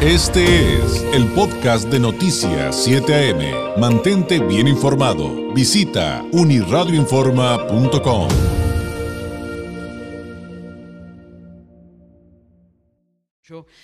Este 0.00 0.76
es 0.76 1.02
el 1.12 1.26
podcast 1.32 1.90
de 1.90 1.98
Noticias 1.98 2.84
7 2.84 3.32
AM. 3.32 3.80
Mantente 3.80 4.38
bien 4.38 4.68
informado. 4.68 5.52
Visita 5.52 6.24
uniradioinforma.com. 6.30 8.28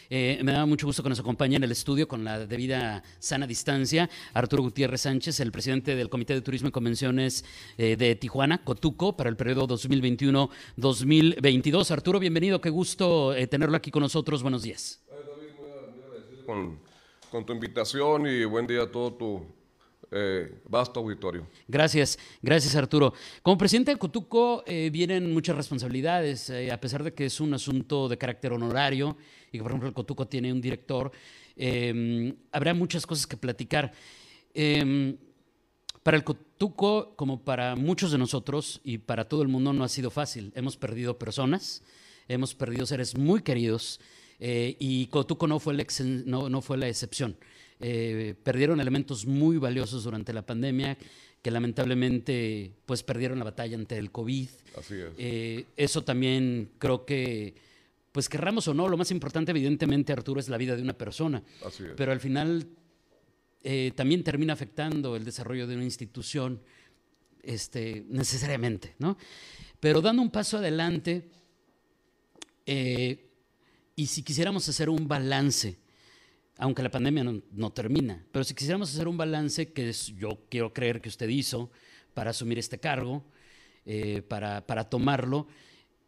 Eh, 0.08 0.38
me 0.45 0.53
da 0.53 0.64
mucho 0.67 0.87
gusto 0.87 1.03
que 1.03 1.08
nos 1.08 1.19
acompañe 1.19 1.56
en 1.56 1.64
el 1.64 1.72
estudio 1.72 2.06
con 2.06 2.22
la 2.22 2.46
debida 2.46 3.03
sana 3.19 3.49
distancia 3.49 4.08
Arturo 4.35 4.62
Gutiérrez 4.62 5.01
Sánchez, 5.01 5.40
el 5.40 5.51
presidente 5.51 5.96
del 5.96 6.10
Comité 6.10 6.35
de 6.35 6.42
Turismo 6.42 6.69
y 6.69 6.71
Convenciones 6.71 7.44
eh, 7.76 7.96
de 7.96 8.15
Tijuana, 8.15 8.62
Cotuco, 8.62 9.17
para 9.17 9.31
el 9.31 9.37
periodo 9.37 9.67
2021-2022. 9.67 11.90
Arturo, 11.90 12.21
bienvenido, 12.21 12.60
qué 12.60 12.71
gusto 12.71 13.35
eh, 13.35 13.49
tenerlo 13.49 13.76
aquí 13.76 13.90
con 13.90 14.03
nosotros. 14.03 14.42
Buenos 14.42 14.62
días 14.62 15.01
con, 16.45 16.78
con 17.30 17.45
tu 17.45 17.52
invitación 17.52 18.27
y 18.27 18.45
buen 18.45 18.66
día 18.66 18.82
a 18.82 18.91
todo 18.91 19.12
tu 19.14 19.46
eh, 20.10 20.60
vasto 20.68 21.01
auditorio. 21.01 21.46
Gracias, 21.66 22.18
gracias 22.41 22.77
Arturo. 22.77 23.14
Como 23.42 23.59
presidente 23.59 23.91
de 23.91 23.98
Cotuco 23.98 24.62
eh, 24.66 24.91
vienen 24.92 25.32
muchas 25.32 25.56
responsabilidades, 25.56 26.51
eh, 26.51 26.70
a 26.70 26.80
pesar 26.80 27.02
de 27.02 27.12
que 27.12 27.27
es 27.27 27.41
un 27.41 27.52
asunto 27.52 28.09
de 28.09 28.16
carácter 28.16 28.52
honorario 28.52 29.16
y 29.51 29.59
que 29.59 29.62
por 29.62 29.73
ejemplo 29.73 29.88
el 29.88 29.95
Cotuco 29.95 30.28
tiene 30.28 30.52
un 30.52 30.60
director, 30.60 31.10
em, 31.56 32.32
habrá 32.52 32.74
muchas 32.74 33.06
cosas 33.06 33.26
que 33.26 33.37
platicar. 33.37 33.92
Em, 34.52 35.16
para 36.04 36.16
el 36.16 36.23
Cotuco, 36.23 37.16
como 37.16 37.42
para 37.42 37.74
muchos 37.74 38.12
de 38.12 38.18
nosotros 38.18 38.80
y 38.84 38.98
para 38.98 39.26
todo 39.26 39.42
el 39.42 39.48
mundo, 39.48 39.73
no 39.73 39.82
ha 39.82 39.88
sido 39.88 40.10
fácil. 40.10 40.52
Hemos 40.54 40.76
perdido 40.76 41.18
personas, 41.18 41.82
hemos 42.29 42.54
perdido 42.54 42.87
seres 42.87 43.16
muy 43.16 43.42
queridos. 43.42 44.01
Eh, 44.41 44.77
y 44.79 45.06
Cotuco 45.06 45.47
no 45.47 45.59
fue, 45.59 45.74
no, 46.27 46.48
no 46.48 46.61
fue 46.61 46.77
la 46.77 46.88
excepción. 46.88 47.37
Eh, 47.80 48.34
perdieron 48.43 48.80
elementos 48.80 49.26
muy 49.26 49.59
valiosos 49.59 50.04
durante 50.04 50.32
la 50.32 50.43
pandemia 50.43 50.96
que 51.43 51.51
lamentablemente 51.51 52.73
pues 52.87 53.02
perdieron 53.02 53.38
la 53.38 53.45
batalla 53.45 53.76
ante 53.76 53.99
el 53.99 54.10
COVID. 54.10 54.49
Así 54.79 54.95
es. 54.95 55.10
Eh, 55.18 55.66
eso 55.76 56.02
también 56.02 56.71
creo 56.79 57.04
que, 57.04 57.54
pues 58.13 58.29
querramos 58.29 58.66
o 58.68 58.74
no, 58.74 58.88
lo 58.88 58.96
más 58.96 59.10
importante 59.10 59.51
evidentemente, 59.51 60.13
Arturo, 60.13 60.41
es 60.41 60.48
la 60.48 60.57
vida 60.57 60.74
de 60.74 60.82
una 60.82 60.96
persona. 60.96 61.43
Así 61.65 61.85
es. 61.85 61.91
Pero 61.96 62.13
al 62.13 62.21
final 62.21 62.66
también 63.95 64.23
termina 64.23 64.53
afectando 64.53 65.17
el 65.17 65.25
desarrollo 65.25 65.67
de 65.67 65.75
una 65.75 65.85
institución 65.85 66.61
este, 67.43 68.05
necesariamente, 68.09 68.95
¿no? 68.98 69.17
Pero 69.81 70.03
dando 70.03 70.21
un 70.21 70.31
paso 70.31 70.59
adelante, 70.59 71.31
y 73.97 74.06
si 74.06 74.23
quisiéramos 74.23 74.69
hacer 74.69 74.89
un 74.89 75.06
balance, 75.06 75.78
aunque 76.59 76.83
la 76.83 76.91
pandemia 76.91 77.25
no, 77.25 77.73
termina, 77.73 78.25
pero 78.33 78.45
si 78.45 78.55
quisiéramos 78.55 78.92
hacer 78.92 79.09
un 79.09 79.17
balance 79.17 79.73
que 79.73 79.92
yo 80.17 80.41
quiero 80.48 80.73
creer 80.73 81.01
que 81.01 81.09
usted 81.09 81.28
hizo 81.28 81.70
para 82.12 82.31
asumir 82.31 82.59
este 82.59 82.78
cargo, 82.78 83.25
eh, 83.86 84.23
para, 84.23 84.67
para 84.67 84.89
tomarlo, 84.89 85.47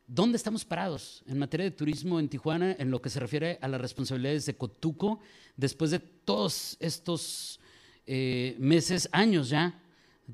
¿dónde 0.07 0.37
estamos 0.37 0.65
parados 0.65 1.23
en 1.27 1.39
materia 1.39 1.65
de 1.65 1.71
turismo 1.71 2.19
en 2.19 2.29
Tijuana 2.29 2.75
en 2.79 2.91
lo 2.91 3.01
que 3.03 3.11
se 3.11 3.21
refiere 3.21 3.59
a 3.61 3.69
las 3.69 3.81
responsabilidades 3.81 4.47
de 4.47 4.57
Cotuco 4.57 5.21
después 5.57 5.91
de 5.91 5.99
todos 5.99 6.77
estos 6.81 7.61
eh, 8.07 8.57
meses, 8.59 9.09
años 9.13 9.49
ya, 9.49 9.81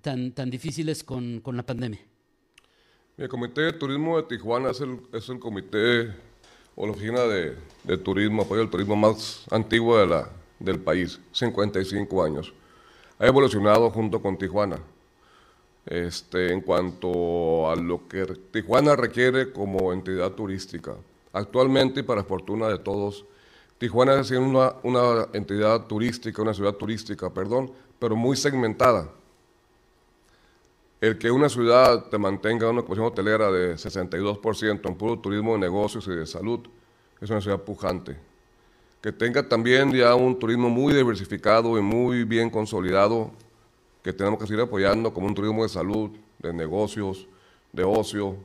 tan, 0.00 0.32
tan 0.32 0.50
difíciles 0.50 1.04
con, 1.04 1.40
con 1.40 1.56
la 1.56 1.66
pandemia? 1.66 2.00
El 3.18 3.28
Comité 3.28 3.62
de 3.62 3.72
Turismo 3.74 4.16
de 4.16 4.22
Tijuana 4.22 4.70
es 4.70 4.80
el, 4.80 5.00
es 5.12 5.28
el 5.28 5.38
comité 5.38 6.14
o 6.76 6.86
la 6.86 6.92
oficina 6.92 7.20
de, 7.22 7.98
turismo, 7.98 8.42
apoyo 8.42 8.62
al 8.62 8.70
turismo 8.70 8.96
más 8.96 9.44
antiguo 9.50 9.98
de 9.98 10.06
la, 10.06 10.30
del 10.58 10.78
país, 10.78 11.20
55 11.32 12.22
años. 12.24 12.52
Ha 13.18 13.26
evolucionado 13.26 13.90
junto 13.90 14.20
con 14.20 14.36
Tijuana. 14.36 14.78
Este, 15.84 16.52
en 16.52 16.60
cuanto 16.60 17.68
a 17.68 17.74
lo 17.74 18.06
que 18.06 18.24
Tijuana 18.52 18.94
requiere 18.94 19.52
como 19.52 19.92
entidad 19.92 20.30
turística. 20.32 20.94
Actualmente, 21.32 22.00
y 22.00 22.02
para 22.04 22.22
fortuna 22.22 22.68
de 22.68 22.78
todos, 22.78 23.24
Tijuana 23.78 24.20
es 24.20 24.30
una, 24.30 24.74
una 24.84 25.26
entidad 25.32 25.86
turística, 25.86 26.40
una 26.40 26.54
ciudad 26.54 26.74
turística, 26.74 27.30
perdón, 27.30 27.72
pero 27.98 28.14
muy 28.14 28.36
segmentada. 28.36 29.08
El 31.02 31.18
que 31.18 31.32
una 31.32 31.48
ciudad 31.48 32.04
te 32.10 32.16
mantenga 32.16 32.70
una 32.70 32.82
ocupación 32.82 33.06
hotelera 33.06 33.50
de 33.50 33.74
62% 33.74 34.88
en 34.88 34.94
puro 34.94 35.18
turismo 35.18 35.54
de 35.54 35.58
negocios 35.58 36.06
y 36.06 36.12
de 36.12 36.26
salud 36.26 36.60
es 37.20 37.28
una 37.28 37.40
ciudad 37.40 37.58
pujante. 37.58 38.16
Que 39.00 39.10
tenga 39.10 39.48
también 39.48 39.92
ya 39.92 40.14
un 40.14 40.38
turismo 40.38 40.70
muy 40.70 40.94
diversificado 40.94 41.76
y 41.76 41.82
muy 41.82 42.22
bien 42.22 42.50
consolidado, 42.50 43.32
que 44.04 44.12
tenemos 44.12 44.38
que 44.38 44.46
seguir 44.46 44.62
apoyando 44.62 45.12
como 45.12 45.26
un 45.26 45.34
turismo 45.34 45.64
de 45.64 45.70
salud, 45.70 46.10
de 46.38 46.52
negocios, 46.52 47.26
de 47.72 47.82
ocio, 47.82 48.36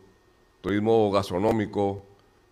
turismo 0.60 1.12
gastronómico, 1.12 2.02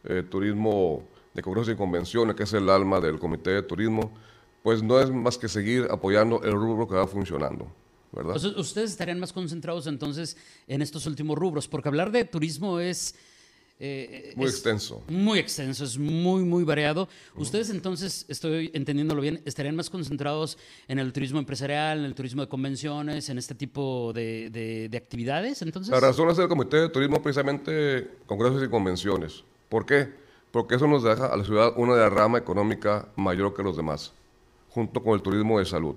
eh, 0.03 0.21
turismo 0.21 1.01
de 1.33 1.41
congresos 1.41 1.73
y 1.73 1.77
convenciones, 1.77 2.35
que 2.35 2.43
es 2.43 2.53
el 2.53 2.69
alma 2.69 2.99
del 2.99 3.17
Comité 3.17 3.49
de 3.49 3.63
Turismo, 3.63 4.11
pues 4.61 4.83
no 4.83 4.99
es 4.99 5.09
más 5.09 5.39
que 5.39 5.47
seguir 5.47 5.87
apoyando 5.89 6.43
el 6.43 6.51
rubro 6.51 6.87
que 6.87 6.93
va 6.93 7.07
funcionando 7.07 7.65
ustedes 8.57 8.91
estarían 8.91 9.19
más 9.19 9.33
concentrados 9.33 9.87
entonces 9.87 10.37
en 10.67 10.81
estos 10.81 11.05
últimos 11.05 11.37
rubros, 11.37 11.67
porque 11.67 11.89
hablar 11.89 12.11
de 12.11 12.25
turismo 12.25 12.79
es... 12.79 13.15
Eh, 13.77 14.31
muy 14.37 14.47
extenso. 14.47 15.03
Muy 15.09 15.37
extenso, 15.37 15.83
es 15.83 15.97
muy, 15.97 16.43
muy 16.43 16.63
variado. 16.63 17.09
Ustedes 17.35 17.69
entonces, 17.69 18.25
estoy 18.29 18.71
entendiéndolo 18.73 19.21
bien, 19.21 19.41
estarían 19.43 19.75
más 19.75 19.89
concentrados 19.89 20.57
en 20.87 20.97
el 20.97 21.11
turismo 21.11 21.39
empresarial, 21.39 21.99
en 21.99 22.05
el 22.05 22.15
turismo 22.15 22.41
de 22.41 22.47
convenciones, 22.47 23.27
en 23.27 23.37
este 23.37 23.53
tipo 23.53 24.13
de, 24.13 24.89
actividades, 24.95 25.61
entonces. 25.61 25.91
La 25.91 25.99
razón 25.99 26.29
es 26.29 26.39
el 26.39 26.47
Comité 26.47 26.77
de 26.77 26.89
Turismo 26.89 27.21
precisamente 27.21 28.11
congresos 28.25 28.63
y 28.63 28.69
convenciones. 28.69 29.43
¿Por 29.67 29.85
qué? 29.85 30.09
Porque 30.51 30.75
eso 30.75 30.87
nos 30.87 31.03
deja 31.03 31.25
a 31.25 31.35
la 31.35 31.43
ciudad 31.43 31.73
una 31.75 31.95
derrama 31.95 32.37
económica 32.37 33.09
mayor 33.17 33.53
que 33.53 33.61
los 33.61 33.75
demás, 33.75 34.13
junto 34.69 35.03
con 35.03 35.15
el 35.15 35.21
turismo 35.21 35.59
de 35.59 35.65
salud. 35.65 35.95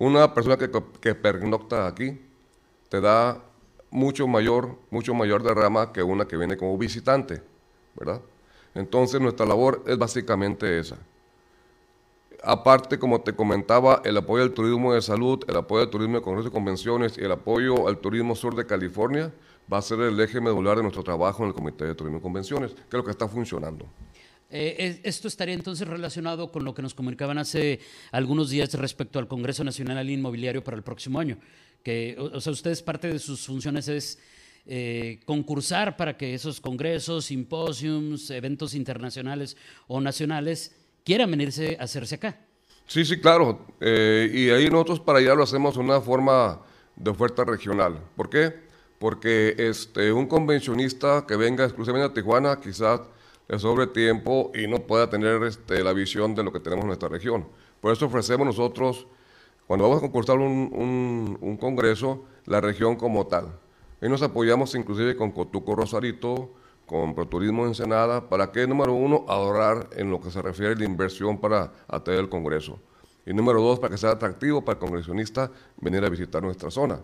Una 0.00 0.32
persona 0.32 0.56
que, 0.56 0.70
que 1.02 1.14
pernocta 1.14 1.86
aquí 1.86 2.18
te 2.88 3.02
da 3.02 3.44
mucho 3.90 4.26
mayor, 4.26 4.78
mucho 4.90 5.12
mayor 5.12 5.42
derrama 5.42 5.92
que 5.92 6.02
una 6.02 6.26
que 6.26 6.38
viene 6.38 6.56
como 6.56 6.78
visitante, 6.78 7.42
¿verdad? 7.94 8.22
Entonces 8.74 9.20
nuestra 9.20 9.44
labor 9.44 9.84
es 9.86 9.98
básicamente 9.98 10.78
esa. 10.78 10.96
Aparte, 12.42 12.98
como 12.98 13.20
te 13.20 13.34
comentaba, 13.34 14.00
el 14.06 14.16
apoyo 14.16 14.42
al 14.42 14.52
turismo 14.52 14.94
de 14.94 15.02
salud, 15.02 15.44
el 15.46 15.56
apoyo 15.58 15.82
al 15.82 15.90
turismo 15.90 16.16
de 16.16 16.22
congresos 16.22 16.50
y 16.50 16.54
convenciones 16.54 17.18
y 17.18 17.20
el 17.20 17.32
apoyo 17.32 17.86
al 17.86 17.98
turismo 17.98 18.34
sur 18.34 18.54
de 18.54 18.64
California 18.64 19.30
va 19.70 19.76
a 19.76 19.82
ser 19.82 20.00
el 20.00 20.18
eje 20.18 20.40
medular 20.40 20.78
de 20.78 20.82
nuestro 20.82 21.02
trabajo 21.02 21.42
en 21.42 21.50
el 21.50 21.54
Comité 21.54 21.84
de 21.84 21.94
Turismo 21.94 22.20
y 22.20 22.22
Convenciones, 22.22 22.72
que 22.72 22.80
es 22.80 22.94
lo 22.94 23.04
que 23.04 23.10
está 23.10 23.28
funcionando. 23.28 23.84
Eh, 24.50 25.00
esto 25.04 25.28
estaría 25.28 25.54
entonces 25.54 25.86
relacionado 25.86 26.50
con 26.50 26.64
lo 26.64 26.74
que 26.74 26.82
nos 26.82 26.94
comunicaban 26.94 27.38
hace 27.38 27.80
algunos 28.10 28.50
días 28.50 28.74
respecto 28.74 29.18
al 29.18 29.28
Congreso 29.28 29.62
Nacional 29.62 30.10
Inmobiliario 30.10 30.64
para 30.64 30.76
el 30.76 30.82
próximo 30.82 31.20
año. 31.20 31.38
Que, 31.84 32.16
o, 32.18 32.40
sea, 32.40 32.52
ustedes 32.52 32.82
parte 32.82 33.08
de 33.08 33.18
sus 33.18 33.46
funciones 33.46 33.88
es 33.88 34.18
eh, 34.66 35.20
concursar 35.24 35.96
para 35.96 36.16
que 36.16 36.34
esos 36.34 36.60
congresos, 36.60 37.26
simposiums, 37.26 38.30
eventos 38.30 38.74
internacionales 38.74 39.56
o 39.86 40.00
nacionales 40.00 40.76
quieran 41.04 41.30
venirse 41.30 41.76
a 41.80 41.84
hacerse 41.84 42.16
acá. 42.16 42.38
Sí, 42.86 43.04
sí, 43.04 43.20
claro. 43.20 43.66
Eh, 43.80 44.30
y 44.34 44.50
ahí 44.50 44.68
nosotros 44.68 45.00
para 45.00 45.20
allá 45.20 45.34
lo 45.34 45.44
hacemos 45.44 45.74
de 45.74 45.80
una 45.80 46.00
forma 46.00 46.60
de 46.96 47.10
oferta 47.10 47.44
regional. 47.44 48.00
¿Por 48.16 48.28
qué? 48.28 48.52
Porque 48.98 49.54
este, 49.56 50.12
un 50.12 50.26
convencionista 50.26 51.24
que 51.26 51.36
venga 51.36 51.64
exclusivamente 51.64 52.10
a 52.10 52.14
Tijuana 52.14 52.60
quizás 52.60 53.00
sobre 53.58 53.86
tiempo 53.86 54.52
y 54.54 54.66
no 54.66 54.78
pueda 54.80 55.10
tener 55.10 55.42
este, 55.42 55.82
la 55.82 55.92
visión 55.92 56.34
de 56.34 56.44
lo 56.44 56.52
que 56.52 56.60
tenemos 56.60 56.84
en 56.84 56.88
nuestra 56.88 57.08
región. 57.08 57.46
Por 57.80 57.92
eso 57.92 58.06
ofrecemos 58.06 58.46
nosotros, 58.46 59.06
cuando 59.66 59.84
vamos 59.84 59.98
a 59.98 60.00
concursar 60.02 60.38
un, 60.38 61.38
un, 61.40 61.56
congreso, 61.56 62.24
la 62.46 62.60
región 62.60 62.96
como 62.96 63.26
tal. 63.26 63.46
Y 64.02 64.08
nos 64.08 64.22
apoyamos 64.22 64.74
inclusive 64.74 65.16
con 65.16 65.30
Cotuco 65.30 65.74
Rosarito, 65.74 66.50
con 66.86 67.14
Proturismo 67.14 67.66
Ensenada, 67.66 68.28
para 68.28 68.50
que, 68.52 68.66
número 68.66 68.92
uno, 68.92 69.24
ahorrar 69.28 69.88
en 69.96 70.10
lo 70.10 70.20
que 70.20 70.30
se 70.30 70.42
refiere 70.42 70.72
a 70.72 70.76
la 70.76 70.84
inversión 70.84 71.38
para 71.38 71.72
atender 71.88 72.24
el 72.24 72.28
congreso. 72.28 72.78
Y 73.26 73.32
número 73.32 73.60
dos, 73.60 73.78
para 73.78 73.92
que 73.92 73.98
sea 73.98 74.10
atractivo 74.10 74.64
para 74.64 74.78
el 74.78 74.80
congresionista 74.80 75.50
venir 75.80 76.04
a 76.04 76.08
visitar 76.08 76.42
nuestra 76.42 76.70
zona, 76.70 77.00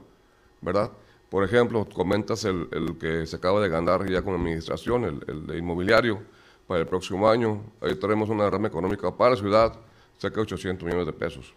¿verdad? 0.61 0.91
Por 1.29 1.45
ejemplo, 1.45 1.87
comentas 1.93 2.45
el, 2.45 2.69
el 2.73 2.99
que 2.99 3.27
se 3.27 3.37
acaba 3.37 3.61
de 3.61 3.69
ganar 3.69 4.09
ya 4.09 4.23
con 4.23 4.33
la 4.33 4.39
administración, 4.41 5.05
el, 5.05 5.25
el 5.29 5.47
de 5.47 5.59
inmobiliario, 5.59 6.21
para 6.67 6.81
el 6.81 6.87
próximo 6.87 7.29
año. 7.29 7.63
Ahí 7.81 7.95
tenemos 7.97 8.29
una 8.29 8.49
rama 8.51 8.69
económica 8.69 9.17
para 9.17 9.31
la 9.31 9.37
ciudad, 9.37 9.79
cerca 10.19 10.37
de 10.37 10.43
800 10.43 10.85
millones 10.85 11.07
de 11.07 11.13
pesos. 11.13 11.55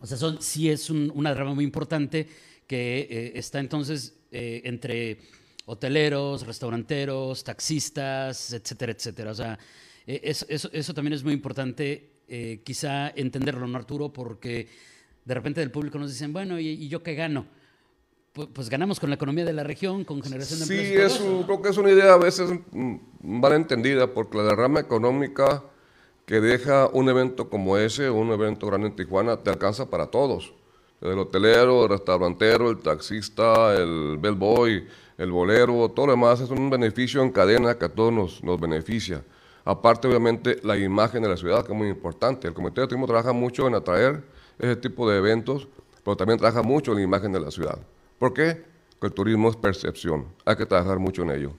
O 0.00 0.06
sea, 0.06 0.16
son, 0.16 0.40
sí 0.40 0.70
es 0.70 0.90
una 0.90 1.34
rama 1.34 1.54
muy 1.54 1.64
importante 1.64 2.28
que 2.66 3.06
eh, 3.10 3.32
está 3.34 3.58
entonces 3.60 4.14
eh, 4.30 4.62
entre 4.64 5.18
hoteleros, 5.66 6.46
restauranteros, 6.46 7.44
taxistas, 7.44 8.52
etcétera, 8.52 8.92
etcétera. 8.92 9.30
O 9.30 9.34
sea, 9.34 9.58
Eh, 10.06 10.20
eso, 10.24 10.46
eso, 10.48 10.70
eso, 10.72 10.94
también 10.94 11.12
es 11.12 11.22
muy 11.22 11.34
importante, 11.34 12.08
quizá 12.64 13.10
entenderlo, 13.10 13.66
¿no, 13.66 13.76
Arturo? 13.76 14.12
Porque 14.12 14.66
de 15.24 15.34
repente 15.34 15.60
del 15.60 15.70
público 15.70 15.98
nos 15.98 16.10
dicen, 16.10 16.32
bueno, 16.32 16.58
¿y, 16.58 16.68
y 16.68 16.88
yo 16.88 17.02
qué 17.02 17.14
gano? 17.14 17.46
Pues, 18.32 18.48
pues, 18.52 18.70
ganamos 18.70 19.00
con 19.00 19.10
la 19.10 19.16
economía 19.16 19.44
de 19.44 19.52
la 19.52 19.64
región, 19.64 20.04
con 20.04 20.22
generación 20.22 20.60
de 20.60 20.66
sí, 20.66 20.78
empleos. 20.78 21.14
Sí, 21.14 21.42
creo 21.46 21.62
que 21.62 21.68
es 21.70 21.76
una 21.78 21.90
idea 21.90 22.12
a 22.12 22.16
veces 22.16 22.48
mal 23.22 23.52
entendida, 23.54 24.14
porque 24.14 24.38
la 24.38 24.44
derrama 24.44 24.78
económica 24.78 25.64
que 26.26 26.40
deja 26.40 26.88
un 26.92 27.08
evento 27.08 27.50
como 27.50 27.76
ese, 27.76 28.08
un 28.08 28.30
evento 28.30 28.68
grande 28.68 28.86
en 28.86 28.94
Tijuana, 28.94 29.36
te 29.36 29.50
alcanza 29.50 29.90
para 29.90 30.06
todos. 30.06 30.54
El 31.00 31.18
hotelero, 31.18 31.84
el 31.84 31.88
restaurantero, 31.88 32.70
el 32.70 32.78
taxista, 32.78 33.74
el 33.74 34.16
bellboy, 34.18 34.86
el 35.18 35.32
bolero, 35.32 35.88
todo 35.88 36.06
lo 36.06 36.12
demás 36.12 36.40
es 36.40 36.50
un 36.50 36.70
beneficio 36.70 37.22
en 37.22 37.32
cadena 37.32 37.76
que 37.76 37.86
a 37.86 37.88
todos 37.88 38.12
nos, 38.12 38.44
nos 38.44 38.60
beneficia. 38.60 39.24
Aparte, 39.64 40.06
obviamente, 40.06 40.60
la 40.62 40.78
imagen 40.78 41.24
de 41.24 41.30
la 41.30 41.36
ciudad, 41.36 41.66
que 41.66 41.72
es 41.72 41.78
muy 41.78 41.88
importante. 41.88 42.46
El 42.46 42.54
Comité 42.54 42.82
de 42.82 42.86
Turismo 42.86 43.06
trabaja 43.06 43.32
mucho 43.32 43.66
en 43.66 43.74
atraer 43.74 44.22
ese 44.56 44.76
tipo 44.76 45.10
de 45.10 45.18
eventos, 45.18 45.66
pero 46.04 46.16
también 46.16 46.38
trabaja 46.38 46.62
mucho 46.62 46.92
en 46.92 46.98
la 46.98 47.02
imagen 47.02 47.32
de 47.32 47.40
la 47.40 47.50
ciudad. 47.50 47.78
¿Por 48.20 48.34
qué? 48.34 48.62
Porque 48.98 49.06
el 49.06 49.14
turismo 49.14 49.48
es 49.48 49.56
percepción. 49.56 50.26
Hay 50.44 50.54
que 50.54 50.66
trabajar 50.66 50.98
mucho 50.98 51.22
en 51.22 51.30
ello. 51.30 51.56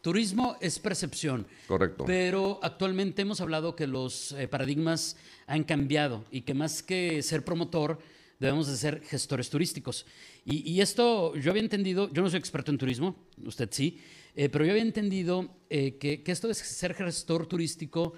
Turismo 0.00 0.56
es 0.60 0.78
percepción. 0.78 1.44
Correcto. 1.66 2.04
Pero 2.06 2.60
actualmente 2.62 3.22
hemos 3.22 3.40
hablado 3.40 3.74
que 3.74 3.88
los 3.88 4.30
eh, 4.30 4.46
paradigmas 4.46 5.16
han 5.48 5.64
cambiado 5.64 6.24
y 6.30 6.42
que 6.42 6.54
más 6.54 6.84
que 6.84 7.20
ser 7.24 7.44
promotor, 7.44 7.98
debemos 8.38 8.68
de 8.68 8.76
ser 8.76 9.02
gestores 9.02 9.50
turísticos. 9.50 10.06
Y, 10.44 10.70
y 10.70 10.80
esto 10.82 11.34
yo 11.34 11.50
había 11.50 11.64
entendido, 11.64 12.08
yo 12.12 12.22
no 12.22 12.30
soy 12.30 12.38
experto 12.38 12.70
en 12.70 12.78
turismo, 12.78 13.16
usted 13.44 13.68
sí, 13.72 13.98
eh, 14.36 14.48
pero 14.48 14.64
yo 14.64 14.70
había 14.70 14.84
entendido 14.84 15.50
eh, 15.68 15.98
que, 15.98 16.22
que, 16.22 16.30
esto 16.30 16.46
de 16.46 16.54
ser 16.54 16.94
gestor 16.94 17.48
turístico 17.48 18.12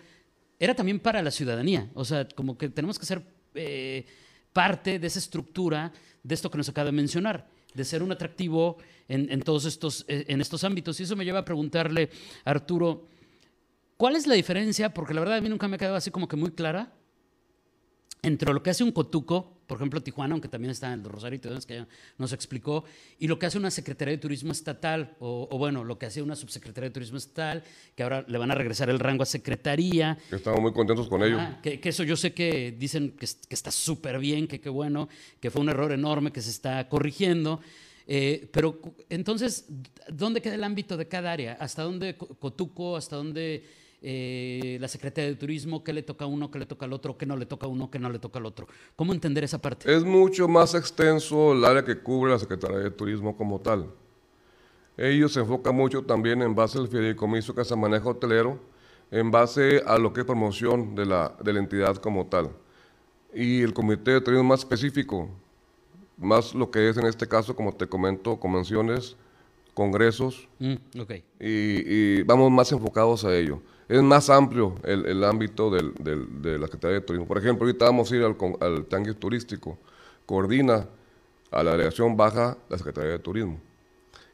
era 0.59 0.75
también 0.75 1.01
para 1.01 1.23
la 1.23 1.31
ciudadanía. 1.31 1.91
O 1.95 2.05
sea, 2.05 2.29
como 2.29 2.59
que 2.59 2.69
tenemos 2.69 2.99
que 2.99 3.07
ser 3.07 3.25
parte 4.53 4.99
de 4.99 5.07
esa 5.07 5.19
estructura 5.19 5.95
de 6.23 6.35
esto 6.35 6.51
que 6.51 6.59
nos 6.59 6.69
acaba 6.69 6.85
de 6.85 6.93
mencionar 6.93 7.49
de 7.75 7.85
ser 7.85 8.03
un 8.03 8.13
atractivo 8.13 8.77
en, 9.09 9.41
todos 9.43 9.65
estos, 9.65 10.05
eh, 10.09 10.25
en 10.29 10.41
estos 10.41 10.65
ámbitos. 10.65 10.99
Y 11.01 11.03
eso 11.03 11.17
me 11.17 11.25
lleva 11.25 11.41
a 11.41 11.45
preguntarle, 11.45 12.11
Arturo, 12.45 13.07
¿cuál 13.97 14.17
es 14.17 14.27
la 14.27 14.35
diferencia? 14.35 14.95
Porque 14.95 15.15
la 15.15 15.21
verdad 15.21 15.39
a 15.39 15.41
mí 15.41 15.49
nunca 15.49 15.69
me 15.69 15.77
ha 15.77 15.79
quedado 15.79 15.97
así 15.97 16.11
como 16.11 16.29
que 16.29 16.37
muy 16.37 16.53
clara 16.53 16.93
entre 18.23 18.53
lo 18.53 18.63
que 18.63 18.71
hace 18.71 18.85
un 18.85 18.93
cotuco, 18.93 19.60
por 19.71 19.77
ejemplo 19.77 20.03
Tijuana, 20.03 20.33
aunque 20.35 20.49
también 20.49 20.73
está 20.73 20.93
en 20.93 20.99
el 20.99 21.05
Rosarito, 21.05 21.49
que 21.65 21.75
ya 21.77 21.87
nos 22.19 22.33
explicó, 22.33 22.83
y 23.21 23.29
lo 23.29 23.39
que 23.39 23.47
hace 23.47 23.57
una 23.57 23.71
Secretaría 23.71 24.11
de 24.11 24.19
Turismo 24.19 24.51
Estatal, 24.51 25.15
o, 25.21 25.47
o, 25.49 25.59
bueno, 25.59 25.85
lo 25.85 25.97
que 25.97 26.07
hace 26.07 26.21
una 26.23 26.35
Subsecretaría 26.35 26.89
de 26.89 26.93
Turismo 26.93 27.19
Estatal, 27.19 27.63
que 27.95 28.03
ahora 28.03 28.25
le 28.27 28.37
van 28.37 28.51
a 28.51 28.57
regresar 28.57 28.91
el 28.91 28.99
rango 28.99 29.23
a 29.23 29.27
Secretaría. 29.27 30.19
Estamos 30.33 30.61
muy 30.61 30.73
contentos 30.73 31.09
con 31.09 31.23
ello. 31.23 31.37
Ah, 31.39 31.61
que, 31.63 31.79
que, 31.79 31.91
eso 31.91 32.03
yo 32.03 32.17
sé 32.17 32.35
que 32.35 32.75
dicen 32.77 33.13
que, 33.13 33.29
que 33.49 33.55
está 33.55 33.71
súper 33.71 34.19
bien, 34.19 34.49
que 34.49 34.61
qué 34.61 34.71
bueno, 34.71 35.09
que 35.39 35.53
fue 35.53 35.61
un 35.61 35.69
error 35.69 35.93
enorme, 35.93 36.33
que 36.33 36.43
se 36.43 36.51
está 36.51 36.89
corrigiendo. 36.89 37.61
Eh, 38.09 38.51
pero 38.53 38.81
entonces, 39.09 39.67
¿dónde 40.09 40.43
queda 40.43 40.57
el 40.57 40.65
ámbito 40.65 40.97
de 40.97 41.07
cada 41.07 41.31
área? 41.31 41.53
¿Hasta 41.61 41.85
dónde 41.85 42.17
Cotuco? 42.17 42.97
¿Hasta 42.97 43.15
dónde 43.15 43.63
eh, 44.03 44.79
la 44.81 44.89
Secretaría 44.89 45.31
de 45.31 45.37
Turismo? 45.37 45.85
¿Qué 45.85 45.93
le 45.93 46.03
toca 46.03 46.25
a 46.25 46.29
uno? 46.29 46.51
¿Qué 46.51 46.59
le 46.59 46.67
toca 46.67 46.87
al 46.87 46.93
otro? 46.93 47.19
¿Qué 47.19 47.27
no 47.27 47.37
le 47.37 47.47
toca 47.47 47.67
a 47.67 47.69
uno? 47.69 47.91
¿Qué 47.91 47.99
no 47.99 48.11
le 48.11 48.19
toca 48.19 48.39
al 48.39 48.47
otro? 48.47 48.67
¿Cómo 48.97 49.13
entender 49.13 49.45
esa 49.45 49.59
parte? 49.59 49.95
Es 49.95 50.05
mucho 50.05 50.49
más 50.49 50.75
extenso 50.75 51.53
el 51.53 51.65
área 51.65 51.85
que 51.85 51.99
cubre 51.99 52.33
la 52.33 52.39
Secretaría 52.39 52.79
de 52.79 52.91
Turismo 52.91 53.37
como 53.37 53.61
tal. 53.61 53.91
Ellos 54.97 55.33
se 55.33 55.41
enfocan 55.41 55.75
mucho 55.75 56.03
también 56.03 56.43
en 56.43 56.55
base 56.55 56.79
al 56.79 56.89
fideicomiso 56.89 57.55
que 57.55 57.65
se 57.65 57.77
maneja 57.77 58.09
hotelero, 58.09 58.61
en 59.11 59.31
base 59.31 59.83
a 59.87 59.99
lo 59.99 60.13
que 60.13 60.21
es 60.21 60.27
promoción 60.27 60.95
de 60.95 61.07
la, 61.07 61.35
de 61.43 61.53
la 61.53 61.61
entidad 61.61 61.97
como 61.97 62.27
tal. 62.27 62.51
Y 63.35 63.63
el 63.63 63.73
Comité 63.73 64.13
de 64.13 64.21
Turismo 64.21 64.45
más 64.45 64.61
específico, 64.61 65.29
más 66.19 66.55
lo 66.55 66.71
que 66.71 66.89
es 66.89 66.97
en 66.97 67.07
este 67.07 67.27
caso, 67.27 67.57
como 67.57 67.75
te 67.75 67.87
comento, 67.87 68.39
convenciones, 68.39 69.17
congresos, 69.75 70.49
mm, 70.59 71.01
okay. 71.01 71.25
y, 71.39 72.19
y, 72.19 72.23
vamos 72.23 72.51
más 72.51 72.71
enfocados 72.73 73.25
a 73.25 73.35
ello. 73.35 73.63
Es 73.91 74.01
más 74.05 74.31
amplio 74.31 74.77
el, 74.85 75.05
el 75.05 75.25
ámbito 75.25 75.69
del, 75.69 75.93
del, 75.95 76.41
de 76.41 76.61
la 76.61 76.67
Secretaría 76.67 77.01
de 77.01 77.01
Turismo. 77.01 77.27
Por 77.27 77.39
ejemplo, 77.39 77.67
ahorita 77.67 77.87
vamos 77.87 78.13
a 78.13 78.15
ir 78.15 78.23
al, 78.23 78.37
al 78.61 78.85
tanque 78.85 79.15
turístico, 79.15 79.79
coordina 80.27 80.87
a 81.51 81.65
la 81.65 81.73
delegación 81.73 82.17
baja 82.17 82.57
la 82.69 82.79
Secretaría 82.79 83.11
de 83.11 83.19
Turismo. 83.19 83.59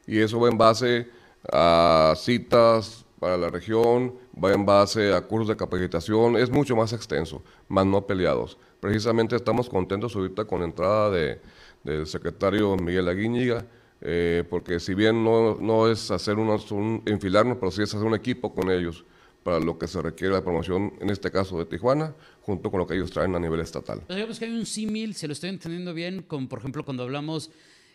Y 0.05 0.19
eso 0.19 0.39
va 0.39 0.49
en 0.49 0.59
base 0.59 1.09
a 1.51 2.13
citas 2.15 3.03
para 3.19 3.35
la 3.35 3.49
región, 3.49 4.13
va 4.31 4.53
en 4.53 4.63
base 4.63 5.11
a 5.11 5.21
cursos 5.21 5.47
de 5.47 5.57
capacitación, 5.57 6.37
es 6.37 6.51
mucho 6.51 6.75
más 6.75 6.93
extenso, 6.93 7.41
más 7.67 7.87
no 7.87 8.05
peleados. 8.05 8.59
Precisamente 8.79 9.35
estamos 9.35 9.69
contentos 9.69 10.15
ahorita 10.15 10.45
con 10.45 10.59
la 10.59 10.65
entrada 10.67 11.09
de, 11.09 11.41
del 11.83 12.05
secretario 12.05 12.77
Miguel 12.77 13.07
Aguíñiga, 13.07 13.65
eh, 14.01 14.43
porque 14.51 14.79
si 14.79 14.93
bien 14.93 15.23
no, 15.23 15.55
no 15.59 15.87
es 15.87 16.11
hacer 16.11 16.37
unos, 16.37 16.71
un, 16.71 17.01
enfilarnos, 17.07 17.57
pero 17.57 17.71
sí 17.71 17.81
es 17.81 17.91
hacer 17.95 18.05
un 18.05 18.13
equipo 18.13 18.53
con 18.53 18.69
ellos 18.69 19.03
para 19.47 19.61
lo 19.61 19.79
que 19.79 19.87
se 19.87 20.01
requiere 20.01 20.33
la 20.33 20.43
promoción, 20.43 20.91
en 20.99 21.09
este 21.09 21.31
caso 21.31 21.57
de 21.57 21.63
Tijuana, 21.63 22.13
junto 22.41 22.69
con 22.69 22.81
lo 22.81 22.85
que 22.85 22.95
ellos 22.95 23.11
traen 23.11 23.33
a 23.33 23.39
nivel 23.39 23.61
estatal. 23.61 24.01
Pues 24.05 24.17
digamos 24.17 24.39
que 24.39 24.43
hay 24.43 24.51
un 24.51 24.65
símil, 24.65 25.15
si 25.15 25.25
lo 25.25 25.31
estoy 25.31 25.51
entendiendo 25.51 25.93
bien, 25.93 26.23
con 26.23 26.49
por 26.49 26.59
ejemplo 26.59 26.83
cuando 26.83 27.03
hablamos 27.03 27.49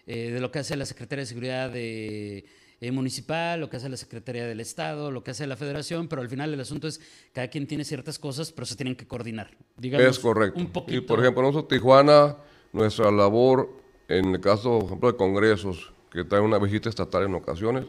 eh, 0.06 0.30
de 0.30 0.40
lo 0.40 0.50
que 0.50 0.60
hace 0.60 0.76
la 0.76 0.86
Secretaría 0.86 1.24
de 1.24 1.26
Seguridad 1.26 1.68
de, 1.68 2.46
eh, 2.80 2.90
Municipal, 2.90 3.60
lo 3.60 3.68
que 3.68 3.76
hace 3.76 3.90
la 3.90 3.98
Secretaría 3.98 4.46
del 4.46 4.60
Estado, 4.60 5.10
lo 5.10 5.22
que 5.22 5.32
hace 5.32 5.46
la 5.46 5.58
Federación, 5.58 6.08
pero 6.08 6.22
al 6.22 6.30
final 6.30 6.54
el 6.54 6.60
asunto 6.62 6.88
es 6.88 7.02
cada 7.34 7.48
quien 7.48 7.66
tiene 7.66 7.84
ciertas 7.84 8.18
cosas, 8.18 8.50
pero 8.50 8.64
se 8.64 8.74
tienen 8.74 8.96
que 8.96 9.06
coordinar. 9.06 9.50
Digamos, 9.76 10.06
es 10.06 10.18
correcto. 10.20 10.58
Un 10.58 10.68
poquito. 10.68 10.96
Y 10.96 11.02
por 11.02 11.20
ejemplo, 11.20 11.42
nosotros 11.42 11.68
Tijuana, 11.68 12.34
nuestra 12.72 13.10
labor 13.10 13.68
en 14.08 14.36
el 14.36 14.40
caso, 14.40 14.78
por 14.78 14.86
ejemplo, 14.86 15.12
de 15.12 15.18
congresos, 15.18 15.92
que 16.10 16.24
trae 16.24 16.40
una 16.40 16.56
visita 16.56 16.88
estatal 16.88 17.24
en 17.24 17.34
ocasiones, 17.34 17.84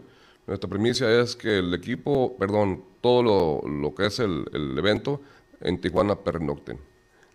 nuestra 0.48 0.70
primicia 0.70 1.22
es 1.22 1.36
que 1.36 1.60
el 1.60 1.74
equipo, 1.74 2.36
perdón, 2.38 2.84
todo 3.02 3.24
lo, 3.24 3.68
lo 3.68 3.96
que 3.96 4.08
es 4.08 4.20
el, 4.20 4.46
el, 4.54 4.78
evento 4.78 5.22
en 5.62 5.80
Tijuana 5.80 6.16
pernocten. 6.16 6.78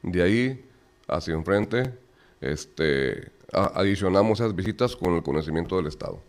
De 0.02 0.22
ahí 0.22 0.64
hacia 1.06 1.34
enfrente, 1.34 1.94
este, 2.40 3.30
a, 3.52 3.80
adicionamos 3.80 4.40
esas 4.40 4.54
visitas 4.54 4.94
con 4.94 5.14
el 5.14 5.22
conocimiento 5.22 5.76
del 5.76 5.86
Estado. 5.86 6.22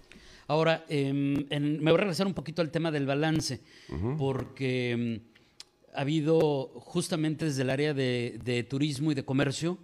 Ahora, 0.48 0.86
eh, 0.90 1.46
en, 1.50 1.84
me 1.84 1.92
voy 1.92 1.96
a 1.96 2.02
regresar 2.02 2.28
un 2.28 2.34
poquito 2.34 2.62
al 2.62 2.72
tema 2.72 2.92
del 2.92 3.06
balance, 3.06 3.62
uh 3.90 3.94
-huh. 3.94 4.18
porque 4.18 4.94
eh, 4.94 5.22
ha 5.94 6.02
habido 6.02 6.72
justamente 6.76 7.46
desde 7.46 7.62
el 7.62 7.70
área 7.70 7.94
de, 7.94 8.40
de 8.44 8.64
turismo 8.64 9.12
y 9.12 9.16
de 9.16 9.26
comercio, 9.26 9.78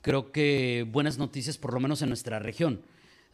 creo 0.00 0.30
que 0.30 0.86
buenas 0.90 1.18
noticias, 1.18 1.58
por 1.58 1.74
lo 1.74 1.80
menos 1.80 2.00
en 2.02 2.08
nuestra 2.08 2.38
región, 2.38 2.82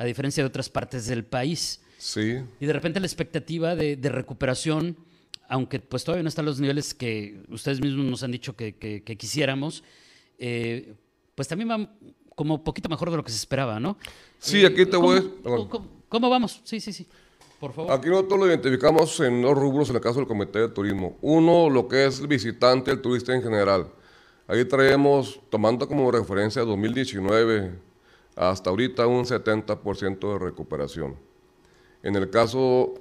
a 0.02 0.04
diferencia 0.04 0.42
de 0.42 0.48
otras 0.48 0.68
partes 0.68 1.06
del 1.06 1.24
país. 1.24 1.80
Sí. 1.96 2.40
Y 2.58 2.66
de 2.66 2.72
repente 2.72 2.98
la 2.98 3.06
expectativa 3.06 3.76
de, 3.76 3.94
de 3.96 4.08
recuperación, 4.08 4.96
aunque 5.48 5.78
pues 5.78 6.02
todavía 6.02 6.24
no 6.24 6.28
están 6.28 6.44
los 6.44 6.58
niveles 6.58 6.92
que 6.92 7.40
ustedes 7.48 7.80
mismos 7.80 8.04
nos 8.06 8.22
han 8.24 8.32
dicho 8.32 8.56
que, 8.56 8.74
que, 8.74 9.04
que 9.04 9.16
quisiéramos, 9.16 9.84
eh, 10.38 10.94
pues 11.36 11.46
también 11.46 11.70
va 11.70 11.94
como 12.34 12.64
poquito 12.64 12.88
mejor 12.88 13.12
de 13.12 13.16
lo 13.16 13.22
que 13.22 13.30
se 13.30 13.36
esperaba, 13.36 13.78
¿no? 13.78 13.96
Sí, 14.40 14.64
aquí 14.64 14.84
te 14.86 14.96
¿cómo, 14.96 15.06
voy. 15.06 15.32
¿cómo, 15.44 15.68
¿cómo, 15.68 15.88
¿Cómo 16.08 16.28
vamos? 16.30 16.60
Sí, 16.64 16.80
sí, 16.80 16.92
sí. 16.92 17.06
Por 17.60 17.72
favor. 17.72 17.92
Aquí 17.92 18.08
nosotros 18.08 18.40
lo 18.40 18.46
identificamos 18.48 19.20
en 19.20 19.40
dos 19.40 19.56
rubros 19.56 19.88
en 19.90 19.96
el 19.96 20.02
caso 20.02 20.18
del 20.18 20.26
Comité 20.26 20.58
de 20.58 20.68
Turismo. 20.68 21.16
Uno, 21.22 21.70
lo 21.70 21.86
que 21.86 22.06
es 22.06 22.18
el 22.18 22.26
visitante, 22.26 22.90
el 22.90 23.00
turista 23.00 23.32
en 23.32 23.42
general. 23.42 23.86
Ahí 24.48 24.64
traemos, 24.64 25.38
tomando 25.48 25.86
como 25.86 26.10
referencia 26.10 26.62
2019, 26.62 27.91
hasta 28.36 28.70
ahorita 28.70 29.06
un 29.06 29.24
70% 29.24 30.32
de 30.32 30.38
recuperación. 30.38 31.16
En 32.02 32.16
el 32.16 32.30
caso 32.30 32.94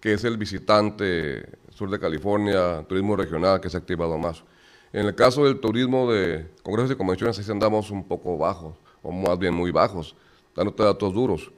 que 0.00 0.12
es 0.12 0.24
el 0.24 0.36
visitante 0.36 1.48
sur 1.70 1.90
de 1.90 1.98
California, 1.98 2.84
turismo 2.88 3.16
regional, 3.16 3.60
que 3.60 3.68
se 3.68 3.76
ha 3.76 3.80
activado 3.80 4.16
más. 4.18 4.44
En 4.92 5.06
el 5.06 5.14
caso 5.14 5.44
del 5.44 5.60
turismo 5.60 6.10
de 6.10 6.46
congresos 6.62 6.92
y 6.92 6.96
convenciones, 6.96 7.38
ahí 7.38 7.44
andamos 7.50 7.90
un 7.90 8.04
poco 8.04 8.38
bajos, 8.38 8.76
o 9.02 9.12
más 9.12 9.38
bien 9.38 9.54
muy 9.54 9.70
bajos, 9.70 10.14
dándote 10.54 10.82
datos 10.82 11.12
duros. 11.12 11.52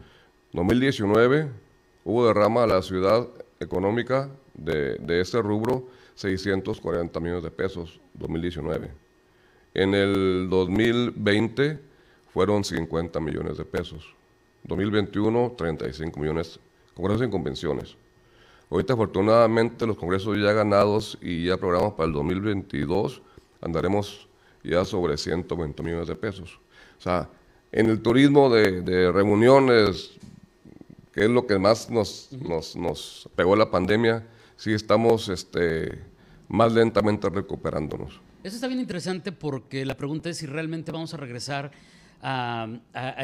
2019 0.52 1.48
hubo 2.04 2.26
derrama 2.26 2.64
a 2.64 2.66
la 2.66 2.82
ciudad 2.82 3.28
económica 3.60 4.30
de, 4.54 4.96
de 4.96 5.20
este 5.20 5.40
rubro 5.42 5.86
640 6.14 7.20
millones 7.20 7.44
de 7.44 7.50
pesos, 7.50 8.00
2019. 8.14 8.90
En 9.74 9.94
el 9.94 10.48
2020 10.50 11.88
fueron 12.38 12.62
50 12.62 13.18
millones 13.18 13.59
de 13.59 13.64
pesos. 13.64 14.14
2021, 14.62 15.54
35 15.59 16.21
millones, 16.21 16.61
congresos 16.95 17.26
y 17.26 17.30
convenciones. 17.30 17.97
Ahorita 18.71 18.92
afortunadamente 18.92 19.85
los 19.88 19.97
congresos 19.97 20.37
ya 20.37 20.52
ganados 20.52 21.18
y 21.21 21.47
ya 21.47 21.57
programamos 21.57 21.95
para 21.95 22.07
el 22.07 22.12
2022 22.12 23.23
andaremos 23.61 24.28
ya 24.62 24.85
sobre 24.85 25.16
120 25.16 25.83
millones 25.83 26.07
de 26.07 26.14
pesos. 26.14 26.61
O 26.97 27.00
sea, 27.00 27.28
en 27.73 27.90
el 27.90 28.02
turismo 28.02 28.49
de, 28.50 28.83
de 28.83 29.11
reuniones, 29.11 30.12
que 31.12 31.25
es 31.25 31.30
lo 31.30 31.45
que 31.45 31.59
más 31.59 31.90
nos, 31.90 32.30
nos, 32.35 32.76
nos, 32.76 33.28
pegó 33.35 33.57
la 33.57 33.68
pandemia, 33.68 34.25
sí 34.54 34.73
estamos 34.73 35.28
este, 35.28 35.99
más 36.47 36.73
lentamente 36.73 37.28
recuperándonos. 37.30 38.21
Eso 38.45 38.54
está 38.54 38.68
bien 38.68 38.78
interesante 38.78 39.33
porque 39.33 39.85
la 39.85 39.97
pregunta 39.97 40.30
es 40.30 40.37
si 40.37 40.47
realmente 40.47 40.92
vamos 40.92 41.12
a 41.14 41.16
regresar 41.16 41.73
a, 42.20 42.68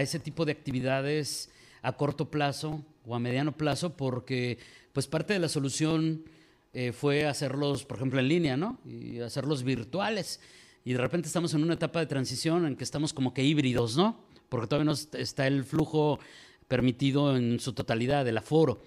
ese 0.01 0.19
tipo 0.19 0.45
de 0.45 0.53
actividades 0.53 1.51
a 1.83 1.93
corto 1.93 2.31
plazo 2.31 2.85
o 3.07 3.15
a 3.15 3.19
mediano 3.19 3.53
plazo, 3.53 3.97
porque 3.97 4.59
pues 4.93 5.07
parte 5.07 5.33
de 5.33 5.39
la 5.39 5.49
solución 5.49 6.25
eh, 6.73 6.93
fue 6.93 7.27
hacerlos, 7.27 7.85
por 7.85 7.99
ejemplo, 7.99 8.21
en 8.21 8.29
línea, 8.29 8.57
¿no? 8.57 8.79
Y 8.85 9.21
hacerlos 9.21 9.63
virtuales. 9.63 10.41
Y 10.85 10.93
de 10.93 10.99
repente 10.99 11.29
estamos 11.29 11.55
en 11.55 11.63
una 11.63 11.75
etapa 11.75 12.01
de 12.01 12.07
transición 12.07 12.67
en 12.67 12.77
que 12.77 12.85
estamos 12.85 13.13
como 13.13 13.35
que 13.35 13.43
híbridos, 13.43 13.97
¿no? 13.97 14.21
Porque 14.49 14.67
todavía 14.67 14.93
no 14.93 15.19
está 15.19 15.47
el 15.47 15.65
flujo 15.65 16.19
permitido 16.69 17.37
en 17.37 17.61
su 17.61 17.73
totalidad 17.73 18.25
del 18.25 18.39
aforo. 18.39 18.83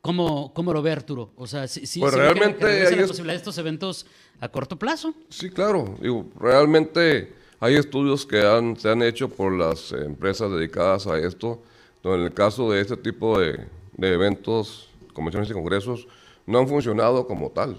¿Cómo, 0.00 0.54
¿Cómo, 0.54 0.72
lo 0.72 0.80
ve 0.80 0.92
Arturo? 0.92 1.32
O 1.36 1.46
sea, 1.46 1.68
si, 1.68 2.00
pues 2.00 2.14
realmente 2.14 2.86
hay 2.86 2.96
la 2.96 3.06
posibilidad 3.06 3.34
de 3.34 3.38
estos 3.38 3.58
eventos 3.58 4.06
a 4.40 4.48
corto 4.48 4.78
plazo. 4.78 5.14
Sí, 5.28 5.50
claro. 5.50 5.96
Digo, 6.00 6.30
realmente 6.38 7.34
hay 7.60 7.76
estudios 7.76 8.24
que 8.24 8.40
han, 8.40 8.76
se 8.76 8.88
han 8.88 9.02
hecho 9.02 9.28
por 9.28 9.52
las 9.52 9.92
empresas 9.92 10.50
dedicadas 10.50 11.06
a 11.06 11.18
esto, 11.18 11.62
donde 12.02 12.20
en 12.20 12.24
el 12.24 12.34
caso 12.34 12.72
de 12.72 12.80
este 12.80 12.96
tipo 12.96 13.38
de, 13.38 13.66
de 13.98 14.14
eventos, 14.14 14.88
convenciones 15.12 15.50
y 15.50 15.52
congresos, 15.52 16.08
no 16.46 16.58
han 16.58 16.68
funcionado 16.68 17.26
como 17.26 17.50
tal. 17.50 17.76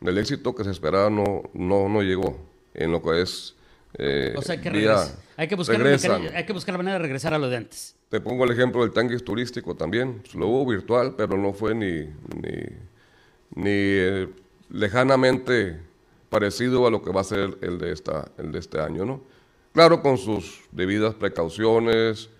El 0.00 0.16
éxito 0.18 0.54
que 0.54 0.62
se 0.62 0.70
esperaba 0.70 1.10
no, 1.10 1.42
no, 1.54 1.88
no 1.88 2.02
llegó 2.02 2.38
en 2.74 2.92
lo 2.92 3.02
que 3.02 3.22
es... 3.22 3.56
Eh, 3.98 4.34
o 4.36 4.42
sea, 4.42 4.54
hay 4.54 4.60
que, 4.60 4.68
hay, 5.36 5.48
que 5.48 5.54
buscar 5.56 5.82
hay 5.84 6.44
que 6.44 6.52
buscar 6.52 6.74
la 6.74 6.78
manera 6.78 6.98
de 6.98 7.02
regresar 7.02 7.34
a 7.34 7.38
lo 7.38 7.48
de 7.48 7.56
antes. 7.56 7.96
Te 8.10 8.20
pongo 8.20 8.44
el 8.44 8.52
ejemplo 8.52 8.82
del 8.82 8.92
tanque 8.92 9.18
turístico 9.18 9.74
también. 9.74 10.22
Lo 10.34 10.48
hubo 10.48 10.70
virtual, 10.70 11.14
pero 11.16 11.36
no 11.36 11.52
fue 11.52 11.74
ni, 11.74 12.02
ni, 12.40 12.52
ni 13.54 13.70
eh, 13.70 14.28
lejanamente 14.70 15.80
parecido 16.28 16.86
a 16.86 16.90
lo 16.90 17.02
que 17.02 17.10
va 17.10 17.20
a 17.20 17.24
ser 17.24 17.58
el 17.60 17.78
de, 17.78 17.92
esta, 17.92 18.30
el 18.38 18.52
de 18.52 18.58
este 18.58 18.80
año, 18.80 19.04
¿no? 19.04 19.22
Claro, 19.72 20.00
con 20.02 20.16
sus 20.16 20.62
debidas 20.72 21.14
precauciones. 21.14 22.30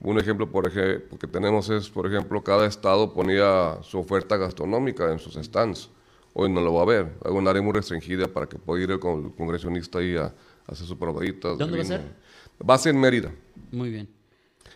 Un 0.00 0.18
ejemplo 0.18 0.50
por 0.50 0.66
ejemplo, 0.66 1.18
que 1.18 1.26
tenemos 1.26 1.70
es, 1.70 1.88
por 1.88 2.06
ejemplo, 2.06 2.42
cada 2.42 2.66
estado 2.66 3.12
ponía 3.12 3.78
su 3.82 3.98
oferta 3.98 4.36
gastronómica 4.36 5.10
en 5.12 5.18
sus 5.18 5.34
stands. 5.34 5.90
Hoy 6.34 6.50
no 6.50 6.60
lo 6.60 6.74
va 6.74 6.82
a 6.82 6.86
ver. 6.86 7.12
Hay 7.24 7.32
un 7.32 7.46
área 7.48 7.62
muy 7.62 7.72
restringida 7.72 8.28
para 8.28 8.46
que 8.46 8.58
pueda 8.58 8.82
ir 8.82 8.90
el 8.90 9.00
congresionista 9.00 9.98
ahí 9.98 10.16
a, 10.16 10.34
hacer 10.66 10.86
sus 10.86 10.96
probaditas. 10.96 11.56
¿Dónde 11.56 11.78
va 11.78 11.82
a 11.82 11.86
ser? 11.86 12.02
Va 12.68 12.74
a 12.74 12.78
ser 12.78 12.94
en 12.94 13.00
Mérida. 13.00 13.32
Muy 13.72 13.90
bien. 13.90 14.08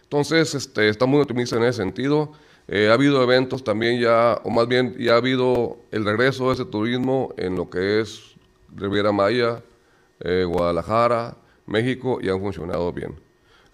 Entonces, 0.03 0.55
este, 0.55 0.89
está 0.89 1.07
muy 1.07 1.21
optimista 1.21 1.57
en 1.57 1.65
ese 1.65 1.83
sentido. 1.83 2.33
Eh, 2.75 2.89
ha 2.89 2.95
habido 2.95 3.23
eventos 3.23 3.63
también 3.63 4.01
ya, 4.01 4.41
o 4.45 4.49
más 4.49 4.67
bien 4.67 4.97
ya 4.97 5.13
ha 5.13 5.17
habido 5.19 5.77
el 5.91 6.07
regreso 6.07 6.47
de 6.47 6.55
ese 6.55 6.65
turismo 6.65 7.35
en 7.37 7.55
lo 7.55 7.69
que 7.69 8.01
es 8.01 8.35
Riviera 8.75 9.13
Maya, 9.13 9.63
eh, 10.21 10.45
Guadalajara, 10.45 11.37
México, 11.67 12.19
y 12.23 12.31
han 12.31 12.41
funcionado 12.41 12.91
bien. 12.91 13.15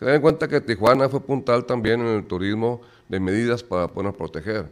Ten 0.01 0.09
en 0.09 0.21
cuenta 0.21 0.49
que 0.49 0.61
Tijuana 0.61 1.09
fue 1.09 1.21
puntal 1.21 1.65
también 1.65 2.01
en 2.01 2.09
el 2.09 2.27
turismo 2.27 2.81
de 3.09 3.21
medidas 3.21 3.63
para 3.63 3.87
poder 3.87 4.15
proteger. 4.15 4.63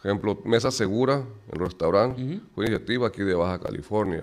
Por 0.00 0.06
ejemplo, 0.06 0.40
Mesa 0.44 0.70
Segura, 0.70 1.24
el 1.50 1.58
restaurante, 1.58 2.40
fue 2.54 2.66
iniciativa 2.66 3.08
aquí 3.08 3.24
de 3.24 3.34
Baja 3.34 3.58
California 3.58 4.22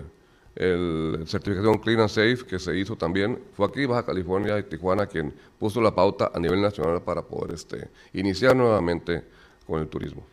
el 0.54 1.24
certificación 1.26 1.78
Clean 1.78 2.00
and 2.00 2.08
Safe 2.08 2.38
que 2.46 2.58
se 2.58 2.76
hizo 2.76 2.96
también, 2.96 3.42
fue 3.54 3.66
aquí 3.66 3.86
Baja 3.86 4.04
California 4.04 4.58
y 4.58 4.64
Tijuana 4.64 5.06
quien 5.06 5.32
puso 5.58 5.80
la 5.80 5.94
pauta 5.94 6.30
a 6.34 6.38
nivel 6.38 6.60
nacional 6.60 7.02
para 7.02 7.22
poder 7.22 7.54
este, 7.54 7.88
iniciar 8.12 8.54
nuevamente 8.54 9.24
con 9.64 9.80
el 9.80 9.88
turismo. 9.88 10.26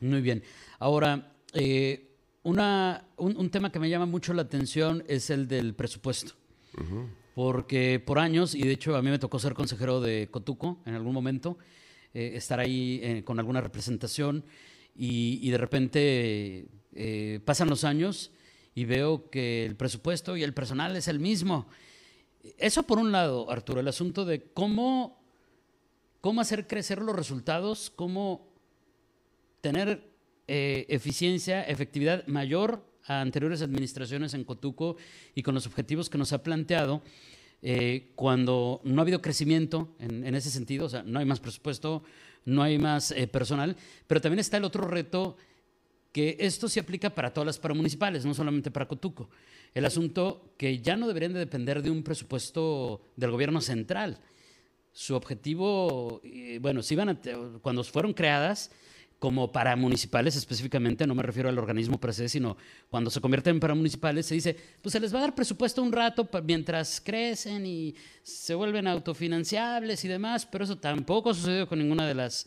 Muy 0.00 0.20
bien. 0.20 0.42
Ahora, 0.78 1.32
eh, 1.52 2.16
una, 2.42 3.08
un, 3.16 3.50
tema 3.50 3.72
que 3.72 3.78
me 3.78 3.90
llama 3.90 4.06
mucho 4.06 4.32
la 4.32 4.42
atención 4.42 5.04
es 5.08 5.30
el 5.30 5.48
del 5.48 5.74
presupuesto. 5.74 6.34
Porque 7.34 8.00
por 8.04 8.18
años, 8.18 8.54
y 8.54 8.62
de 8.62 8.72
hecho 8.72 8.96
a 8.96 9.02
mí 9.02 9.10
me 9.10 9.18
tocó 9.18 9.38
ser 9.38 9.54
consejero 9.54 10.00
de 10.00 10.28
Cotuco 10.30 10.80
en 10.86 10.94
algún 10.94 11.12
momento, 11.12 11.58
eh, 12.14 12.32
estar 12.34 12.60
ahí 12.60 13.00
eh, 13.02 13.22
con 13.24 13.38
alguna 13.38 13.60
representación 13.60 14.44
y, 14.94 15.40
y 15.42 15.50
de 15.50 15.58
repente 15.58 16.68
pasan 17.44 17.68
los 17.68 17.84
años 17.84 18.32
y 18.74 18.84
veo 18.84 19.28
que 19.28 19.66
el 19.66 19.74
presupuesto 19.74 20.36
y 20.36 20.44
el 20.44 20.54
personal 20.54 20.94
es 20.94 21.08
el 21.08 21.18
mismo. 21.18 21.66
Eso 22.58 22.84
por 22.84 22.98
un 22.98 23.12
lado, 23.12 23.50
Arturo, 23.50 23.80
el 23.80 23.88
asunto 23.88 24.24
de 24.24 24.52
cómo, 24.52 25.20
cómo 26.20 26.40
hacer 26.40 26.68
crecer 26.68 27.02
los 27.02 27.16
resultados, 27.16 27.90
cómo 27.90 28.47
tener 29.60 30.08
eh, 30.46 30.86
eficiencia, 30.88 31.62
efectividad 31.62 32.26
mayor 32.26 32.84
a 33.04 33.20
anteriores 33.20 33.62
administraciones 33.62 34.34
en 34.34 34.44
Cotuco 34.44 34.96
y 35.34 35.42
con 35.42 35.54
los 35.54 35.66
objetivos 35.66 36.10
que 36.10 36.18
nos 36.18 36.32
ha 36.32 36.42
planteado, 36.42 37.02
eh, 37.60 38.12
cuando 38.14 38.80
no 38.84 39.00
ha 39.00 39.02
habido 39.02 39.20
crecimiento 39.20 39.96
en, 39.98 40.32
ese 40.34 40.50
sentido, 40.50 40.86
o 40.86 40.88
sea, 40.88 41.02
no 41.02 41.18
hay 41.18 41.24
más 41.24 41.40
presupuesto, 41.40 42.04
no 42.44 42.62
hay 42.62 42.78
más 42.78 43.10
eh, 43.10 43.26
personal, 43.26 43.76
pero 44.06 44.20
también 44.20 44.38
está 44.38 44.58
el 44.58 44.64
otro 44.64 44.86
reto 44.86 45.36
que 46.12 46.36
esto 46.38 46.68
se 46.68 46.80
aplica 46.80 47.10
para 47.10 47.32
todas 47.32 47.46
las 47.46 47.58
paramunicipales, 47.58 48.24
no 48.24 48.32
solamente 48.32 48.70
para 48.70 48.86
Cotuco. 48.86 49.28
El 49.74 49.84
asunto 49.84 50.52
que 50.56 50.80
ya 50.80 50.96
no 50.96 51.08
deberían 51.08 51.32
de 51.32 51.40
depender 51.40 51.82
de 51.82 51.90
un 51.90 52.02
presupuesto 52.02 53.02
del 53.16 53.30
gobierno 53.30 53.60
central. 53.60 54.18
Su 54.92 55.14
objetivo, 55.14 56.20
eh, 56.24 56.58
bueno, 56.62 56.82
si 56.82 56.94
iban 56.94 57.20
cuando 57.60 57.84
fueron 57.84 58.14
creadas 58.14 58.70
como 59.18 59.50
paramunicipales 59.50 60.36
específicamente, 60.36 61.06
no 61.06 61.14
me 61.14 61.24
refiero 61.24 61.48
al 61.48 61.58
organismo 61.58 61.98
per 61.98 62.14
se, 62.14 62.28
sino 62.28 62.56
cuando 62.88 63.10
se 63.10 63.20
convierten 63.20 63.56
en 63.56 63.60
paramunicipales, 63.60 64.26
se 64.26 64.34
dice, 64.34 64.56
pues 64.80 64.92
se 64.92 65.00
les 65.00 65.12
va 65.12 65.18
a 65.18 65.22
dar 65.22 65.34
presupuesto 65.34 65.82
un 65.82 65.90
rato 65.90 66.28
mientras 66.44 67.00
crecen 67.00 67.66
y 67.66 67.96
se 68.22 68.54
vuelven 68.54 68.86
autofinanciables 68.86 70.04
y 70.04 70.08
demás, 70.08 70.46
pero 70.46 70.64
eso 70.64 70.78
tampoco 70.78 71.30
ha 71.30 71.34
sucedido 71.34 71.68
con 71.68 71.80
ninguna 71.80 72.06
de 72.06 72.14
las, 72.14 72.46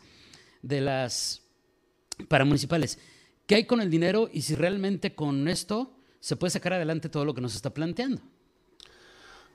de 0.62 0.80
las 0.80 1.42
paramunicipales. 2.30 3.00
¿Qué 3.46 3.56
hay 3.56 3.66
con 3.66 3.82
el 3.82 3.90
dinero 3.90 4.30
y 4.32 4.44
si 4.44 4.56
realmente 4.56 5.14
con 5.14 5.50
esto 5.50 5.92
se 6.22 6.38
puede 6.38 6.52
sacar 6.52 6.74
adelante 6.74 7.10
todo 7.10 7.26
lo 7.26 7.34
que 7.34 7.42
nos 7.42 7.54
está 7.54 7.74
planteando? 7.74 8.22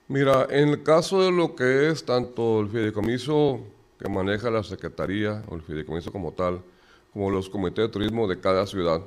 Mira, 0.07 0.45
en 0.51 0.69
el 0.69 0.83
caso 0.83 1.21
de 1.23 1.31
lo 1.31 1.55
que 1.55 1.89
es 1.89 2.05
tanto 2.05 2.61
el 2.61 2.69
fideicomiso 2.69 3.59
que 3.97 4.07
maneja 4.07 4.51
la 4.51 4.63
Secretaría 4.63 5.43
o 5.47 5.55
el 5.55 5.63
fideicomiso 5.63 6.11
como 6.11 6.31
tal, 6.33 6.61
como 7.17 7.31
los 7.31 7.49
comités 7.49 7.83
de 7.83 7.89
turismo 7.89 8.27
de 8.27 8.39
cada 8.39 8.67
ciudad, 8.67 9.01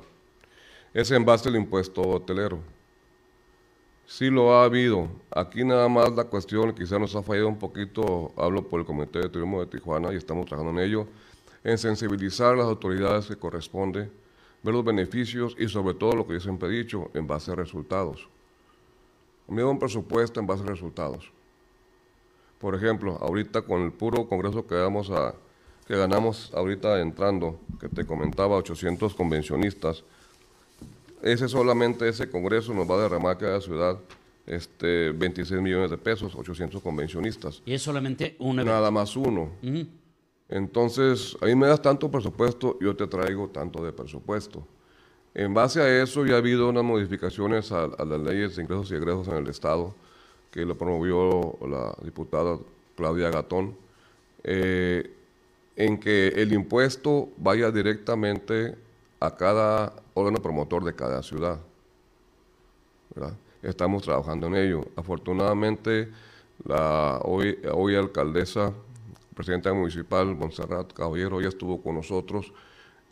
es 0.93 1.09
en 1.11 1.23
base 1.23 1.47
al 1.47 1.55
impuesto 1.55 2.01
hotelero. 2.01 2.59
Sí 4.05 4.29
lo 4.29 4.53
ha 4.53 4.65
habido. 4.65 5.07
Aquí 5.33 5.63
nada 5.63 5.87
más 5.87 6.11
la 6.11 6.25
cuestión, 6.25 6.75
quizá 6.75 6.99
nos 6.99 7.15
ha 7.15 7.23
fallado 7.23 7.47
un 7.47 7.57
poquito, 7.57 8.33
hablo 8.35 8.67
por 8.67 8.81
el 8.81 8.85
Comité 8.85 9.19
de 9.19 9.29
Turismo 9.29 9.61
de 9.61 9.67
Tijuana 9.67 10.11
y 10.11 10.17
estamos 10.17 10.45
trabajando 10.45 10.77
en 10.77 10.85
ello, 10.85 11.07
en 11.63 11.77
sensibilizar 11.77 12.51
a 12.51 12.57
las 12.57 12.65
autoridades 12.65 13.27
que 13.27 13.37
corresponde 13.37 14.11
ver 14.61 14.73
los 14.73 14.83
beneficios 14.83 15.55
y 15.57 15.69
sobre 15.69 15.93
todo 15.93 16.11
lo 16.11 16.27
que 16.27 16.33
yo 16.33 16.41
siempre 16.41 16.67
he 16.67 16.71
dicho, 16.73 17.09
en 17.13 17.27
base 17.27 17.53
a 17.53 17.55
resultados. 17.55 18.27
Me 19.47 19.63
un 19.63 19.79
presupuesto 19.79 20.41
en 20.41 20.47
base 20.47 20.63
a 20.63 20.65
resultados. 20.65 21.31
Por 22.59 22.75
ejemplo, 22.75 23.17
ahorita 23.21 23.61
con 23.61 23.83
el 23.83 23.93
puro 23.93 24.27
congreso 24.27 24.67
que, 24.67 24.75
vamos 24.75 25.09
a, 25.11 25.33
que 25.87 25.95
ganamos 25.95 26.51
ahorita 26.53 27.01
entrando, 27.01 27.59
que 27.79 27.89
te 27.89 28.05
comentaba, 28.05 28.55
800 28.57 29.13
convencionistas, 29.13 30.03
ese 31.21 31.47
solamente 31.47 32.07
ese 32.07 32.29
congreso 32.29 32.73
nos 32.73 32.89
va 32.89 32.95
a 32.95 33.03
derramar 33.03 33.37
cada 33.37 33.61
ciudad 33.61 33.99
este, 34.45 35.11
26 35.11 35.61
millones 35.61 35.91
de 35.91 35.97
pesos, 35.97 36.35
800 36.35 36.81
convencionistas. 36.81 37.61
Y 37.65 37.73
es 37.73 37.81
solamente 37.81 38.35
uno. 38.39 38.63
Nada 38.63 38.89
más 38.91 39.15
uno. 39.15 39.51
Entonces, 40.49 41.37
a 41.41 41.45
mí 41.45 41.55
me 41.55 41.67
das 41.67 41.81
tanto 41.81 42.09
presupuesto, 42.09 42.77
yo 42.81 42.95
te 42.95 43.07
traigo 43.07 43.49
tanto 43.49 43.83
de 43.83 43.93
presupuesto. 43.93 44.65
En 45.33 45.53
base 45.53 45.81
a 45.81 46.03
eso 46.03 46.25
ya 46.25 46.35
ha 46.35 46.37
habido 46.39 46.67
unas 46.67 46.83
modificaciones 46.83 47.71
a, 47.71 47.87
las 47.87 48.19
leyes 48.19 48.55
de 48.55 48.63
ingresos 48.63 48.91
y 48.91 48.95
egresos 48.95 49.27
en 49.29 49.35
el 49.35 49.47
Estado, 49.47 49.95
que 50.51 50.65
lo 50.65 50.77
promovió 50.77 51.57
la 51.65 51.95
diputada 52.03 52.57
Claudia 52.97 53.29
Gatón, 53.29 53.75
eh, 54.43 55.09
en 55.75 55.99
que 55.99 56.29
el 56.29 56.53
impuesto 56.53 57.29
vaya 57.37 57.71
directamente 57.71 58.75
a 59.19 59.35
cada 59.35 59.93
órgano 60.13 60.41
promotor 60.41 60.83
de 60.83 60.93
cada 60.93 61.21
ciudad. 61.23 61.59
Estamos 63.61 64.03
trabajando 64.03 64.47
en 64.47 64.55
ello. 64.55 64.85
Afortunadamente, 64.95 66.09
la 66.65 67.19
hoy, 67.23 67.59
hoy 67.71 67.95
alcaldesa 67.95 68.73
presidenta 69.35 69.73
municipal, 69.73 70.35
Montserrat 70.35 70.93
Caballero, 70.93 71.41
ya 71.41 71.49
estuvo 71.49 71.81
con 71.81 71.95
nosotros, 71.95 72.53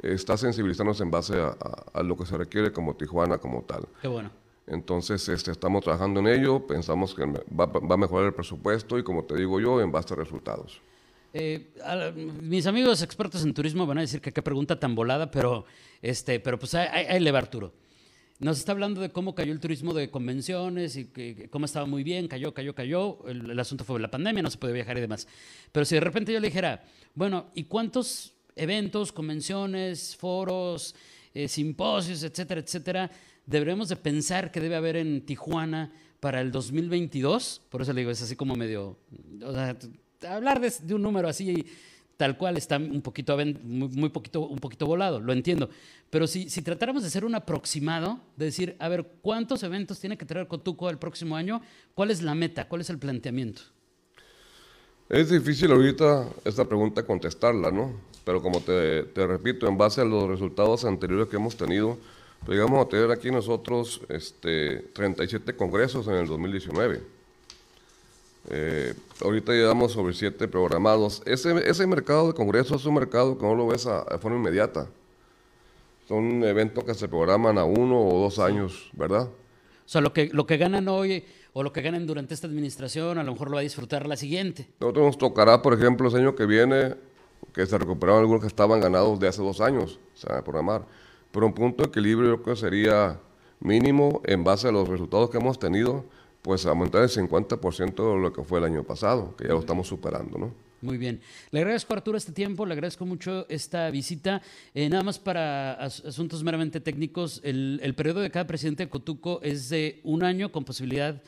está 0.02 0.38
sensibilizándonos 0.38 1.02
en 1.02 1.12
base 1.12 1.36
a, 1.40 2.04
lo 2.04 2.16
que 2.16 2.26
se 2.26 2.38
requiere 2.38 2.72
como 2.72 2.96
Tijuana 2.96 3.38
como 3.38 3.64
tal. 3.64 3.88
Qué 4.02 4.08
bueno. 4.08 4.30
Entonces, 4.68 5.28
este, 5.30 5.52
estamos 5.52 5.84
trabajando 5.84 6.20
en 6.20 6.28
ello, 6.28 6.68
pensamos 6.68 7.16
que 7.16 7.26
va, 7.26 7.72
a 7.94 7.98
mejorar 7.98 8.28
el 8.28 8.34
presupuesto 8.34 9.00
y 9.00 9.04
como 9.04 9.24
te 9.24 9.36
digo 9.36 9.60
yo, 9.60 9.82
en 9.82 9.92
base 9.92 10.14
a 10.14 10.18
resultados. 10.18 10.82
Eh, 11.34 11.72
mis 12.42 12.66
amigos 12.66 13.04
expertos 13.04 13.44
en 13.44 13.54
turismo 13.54 13.86
van 13.86 14.00
a 14.00 14.02
decir 14.02 14.20
que 14.20 14.32
qué 14.32 14.42
pregunta 14.42 14.80
tan 14.80 14.96
volada, 14.96 15.30
pero, 15.30 15.66
este, 16.02 16.40
pero 16.40 16.58
pues 16.58 16.74
ahí, 16.74 17.06
ahí- 17.08 17.20
le 17.20 17.32
va 17.32 17.40
Arturo. 17.40 17.74
Nos 18.40 18.58
está 18.58 18.72
hablando 18.72 19.02
de 19.02 19.10
cómo 19.10 19.36
cayó 19.36 19.52
el 19.52 19.60
turismo 19.60 19.94
de 19.94 20.10
convenciones 20.10 20.96
y 20.96 21.10
cómo 21.50 21.66
estaba 21.66 21.86
muy 21.86 22.04
bien, 22.04 22.28
cayó, 22.30 22.54
cayó, 22.54 22.74
cayó. 22.74 23.28
El, 23.28 23.60
asunto 23.60 23.84
fue 23.84 24.00
la 24.00 24.10
pandemia, 24.10 24.42
no 24.42 24.50
se 24.50 24.58
puede 24.58 24.74
viajar 24.74 24.98
y 24.98 25.02
demás. 25.02 25.28
Pero 25.74 25.86
si 25.86 25.96
de 25.96 26.02
repente 26.02 26.32
yo 26.32 26.40
le 26.40 26.48
dijera, 26.48 26.82
bueno, 27.16 27.52
¿y 27.54 27.66
cuántos 27.66 28.34
eventos, 28.56 29.12
convenciones, 29.12 30.16
foros, 30.16 30.96
eh, 31.34 31.50
simposios, 31.50 32.24
etcétera, 32.24 32.62
etcétera, 32.62 33.12
deberemos 33.46 33.90
de 33.90 33.98
pensar 33.98 34.52
que 34.52 34.62
debe 34.62 34.78
haber 34.78 34.96
en 34.96 35.26
Tijuana 35.26 35.92
para 36.22 36.40
el 36.40 36.50
2022? 36.54 37.62
Por 37.70 37.82
eso 37.82 37.92
le 37.92 38.02
digo, 38.02 38.12
es 38.12 38.22
así 38.22 38.38
como 38.38 38.56
medio... 38.56 38.98
o 39.44 39.54
sea, 39.54 39.78
hablar 40.28 40.60
de, 40.60 40.94
un 40.94 41.02
número 41.02 41.28
así 41.28 41.66
tal 42.18 42.38
cual 42.38 42.58
está 42.58 42.78
un 42.78 43.02
poquito, 43.02 43.38
muy, 43.38 43.88
muy 43.88 44.10
poquito, 44.10 44.42
un 44.42 44.60
poquito 44.60 44.86
volado, 44.86 45.22
lo 45.22 45.32
entiendo. 45.32 45.70
Pero 46.10 46.28
si, 46.28 46.50
si 46.50 46.62
tratáramos 46.62 47.02
de 47.04 47.08
hacer 47.08 47.24
un 47.24 47.34
aproximado, 47.34 48.20
de 48.36 48.46
decir, 48.46 48.76
a 48.80 48.90
ver, 48.90 49.10
¿cuántos 49.22 49.64
eventos 49.64 50.00
tiene 50.00 50.18
que 50.18 50.26
traer 50.26 50.48
Cotuco 50.48 50.90
el 50.90 50.98
próximo 50.98 51.38
año? 51.38 51.62
¿Cuál 51.94 52.12
es 52.12 52.22
la 52.22 52.36
meta? 52.36 52.68
¿Cuál 52.68 52.82
es 52.82 52.90
el 52.90 53.00
planteamiento? 53.00 53.62
Es 55.08 55.30
difícil 55.30 55.72
ahorita 55.72 56.28
esta 56.44 56.66
pregunta 56.66 57.06
contestarla, 57.06 57.72
¿no? 57.72 57.94
Pero 58.26 58.42
como 58.42 58.60
te, 58.60 59.04
te 59.04 59.26
repito, 59.26 59.68
en 59.68 59.78
base 59.78 60.02
a 60.02 60.06
los 60.06 60.28
resultados 60.28 60.84
anteriores 60.84 61.30
que 61.30 61.38
hemos 61.38 61.56
tenido, 61.56 61.98
pues 62.46 62.58
llegamos 62.58 62.86
a 62.86 62.90
tener 62.90 63.12
aquí 63.12 63.32
nosotros 63.32 64.02
este, 64.10 64.90
37 64.94 65.56
congresos 65.56 66.08
en 66.08 66.16
el 66.16 66.28
2019. 66.28 67.19
Eh, 68.50 68.96
ahorita 69.24 69.52
llevamos 69.52 69.92
sobre 69.92 70.14
7 70.14 70.48
programados. 70.48 71.22
Ese, 71.26 71.70
ese 71.70 71.86
mercado 71.86 72.28
de 72.28 72.34
congresos 72.34 72.82
es 72.82 72.88
un 72.88 72.96
mercado 72.96 73.38
que 73.38 73.46
no 73.46 73.56
lo 73.56 73.68
ves 73.68 73.86
a, 73.86 74.04
de 74.06 74.18
forma 74.18 74.38
inmediata. 74.38 74.88
Son 76.08 76.44
eventos 76.44 76.84
que 76.84 76.96
se 76.96 77.08
programan 77.08 77.60
a 77.60 77.64
uno 77.64 78.02
o 78.02 78.20
dos 78.20 78.40
años, 78.40 78.90
¿verdad? 78.94 79.28
O 79.28 79.92
sea, 79.92 80.02
lo 80.02 80.14
que, 80.14 80.30
lo 80.34 80.48
que 80.48 80.58
ganan 80.58 80.88
hoy 80.88 81.24
o 81.54 81.62
lo 81.62 81.72
que 81.72 81.82
ganan 81.82 82.08
durante 82.08 82.34
esta 82.34 82.48
administración, 82.48 83.20
a 83.20 83.24
lo 83.24 83.32
mejor 83.32 83.50
lo 83.50 83.56
va 83.56 83.60
a 83.60 83.64
disfrutar 83.64 84.08
la 84.08 84.16
siguiente. 84.16 84.68
Nosotros 84.80 85.06
nos 85.06 85.18
tocará, 85.18 85.62
por 85.62 85.74
ejemplo, 85.74 86.10
el 86.10 86.16
año 86.16 86.36
que 86.36 86.48
viene, 86.48 86.96
que 87.54 87.66
se 87.66 87.78
recuperaron 87.78 88.22
algunos 88.22 88.42
que 88.42 88.48
estaban 88.48 88.80
ganados 88.80 89.20
de 89.20 89.28
hace 89.28 89.44
dos 89.44 89.62
años, 89.62 90.00
se 90.16 90.28
van 90.28 90.40
a 90.40 90.44
programar. 90.44 90.86
Pero 91.32 91.46
un 91.46 91.54
punto 91.54 91.84
de 91.84 91.90
equilibrio 91.90 92.30
yo 92.30 92.42
creo 92.42 92.56
que 92.56 92.62
sería 92.62 93.20
mínimo 93.60 94.22
en 94.26 94.44
base 94.44 94.68
a 94.68 94.72
los 94.72 94.88
resultados 94.88 95.30
que 95.30 95.38
hemos 95.38 95.60
tenido, 95.60 96.06
pues 96.42 96.66
aumentar 96.66 97.04
el 97.04 97.10
50% 97.10 98.16
de 98.16 98.22
lo 98.22 98.32
que 98.34 98.44
fue 98.44 98.60
el 98.60 98.66
año 98.66 98.84
pasado, 98.84 99.36
que 99.36 99.46
ya 99.46 99.54
lo 99.54 99.60
estamos 99.60 99.88
superando, 99.88 100.38
¿no? 100.38 100.54
Muy 100.82 100.98
bien. 100.98 101.20
Le 101.52 101.60
agradezco, 101.60 101.94
Arturo, 101.94 102.18
este 102.18 102.32
tiempo, 102.32 102.66
le 102.66 102.72
agradezco 102.74 103.06
mucho 103.06 103.46
esta 103.50 103.90
visita. 103.90 104.42
Eh, 104.74 104.88
nada 104.88 105.04
más 105.04 105.20
para 105.20 105.74
as- 105.74 106.06
asuntos 106.06 106.42
meramente 106.42 106.80
técnicos, 106.80 107.42
el, 107.44 107.82
el 107.84 107.94
periodo 107.96 108.22
de 108.22 108.32
cada 108.32 108.48
presidente 108.48 108.86
de 108.86 108.90
Cotuco 108.90 109.42
es 109.44 109.68
de 109.68 110.00
un 110.06 110.24
año 110.24 110.54
con 110.54 110.64
posibilidad 110.64 111.22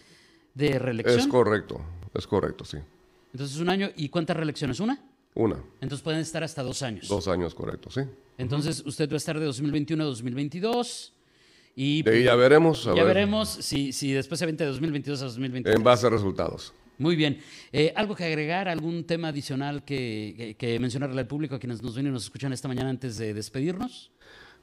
de 0.53 0.80
reelección. 0.80 1.20
Es 1.20 1.27
correcto, 1.27 1.82
es 2.13 2.25
correcto, 2.27 2.63
sí. 2.63 2.77
Entonces, 3.34 3.58
un 3.60 3.68
año. 3.70 3.89
¿Y 3.98 4.08
cuántas 4.08 4.38
reelecciones? 4.38 4.80
¿Una? 4.80 5.03
Una, 5.34 5.58
Entonces 5.82 6.01
pueden 6.01 6.20
estar 6.22 6.44
hasta 6.46 6.63
dos 6.63 6.82
años. 6.82 7.08
dos 7.10 7.27
años, 7.27 7.53
correcto, 7.53 7.89
sí. 7.89 8.01
Entonces, 8.38 8.84
usted 8.86 9.10
va 9.10 9.13
a 9.13 9.18
estar 9.18 9.38
de 9.38 9.46
2021 9.46 10.01
a 10.01 10.06
2022. 10.08 11.13
Y 11.75 12.08
ahí 12.08 12.24
ya 12.24 12.36
veremos, 12.36 12.86
a 12.88 12.96
ya 12.96 13.04
ver, 13.04 13.16
veremos 13.16 13.50
si, 13.50 13.94
si 13.94 14.12
después 14.12 14.40
se 14.40 14.46
avienta 14.46 14.63
de 14.63 14.72
2022 14.72 15.22
a 15.22 15.25
2023. 15.25 15.75
en 15.75 15.84
base 15.84 16.08
a 16.08 16.10
resultados. 16.10 16.74
Muy 16.98 17.16
bien. 17.16 17.40
Eh, 17.72 17.94
¿Algo 17.96 18.16
que 18.16 18.25
agregar? 18.25 18.68
¿Algún 18.68 19.06
tema 19.06 19.30
adicional 19.30 19.84
que, 19.84 20.36
que, 20.38 20.56
que 20.56 20.80
mencionarle 20.80 21.20
al 21.20 21.28
público, 21.28 21.56
a 21.56 21.60
quienes 21.60 21.82
nos 21.82 21.96
ven 21.96 22.08
y 22.08 22.10
nos 22.12 22.24
escuchan 22.25 22.54
esta 22.54 22.68
mañana 22.68 22.90
antes 22.90 23.18
de 23.18 23.34
despedirnos? 23.34 24.12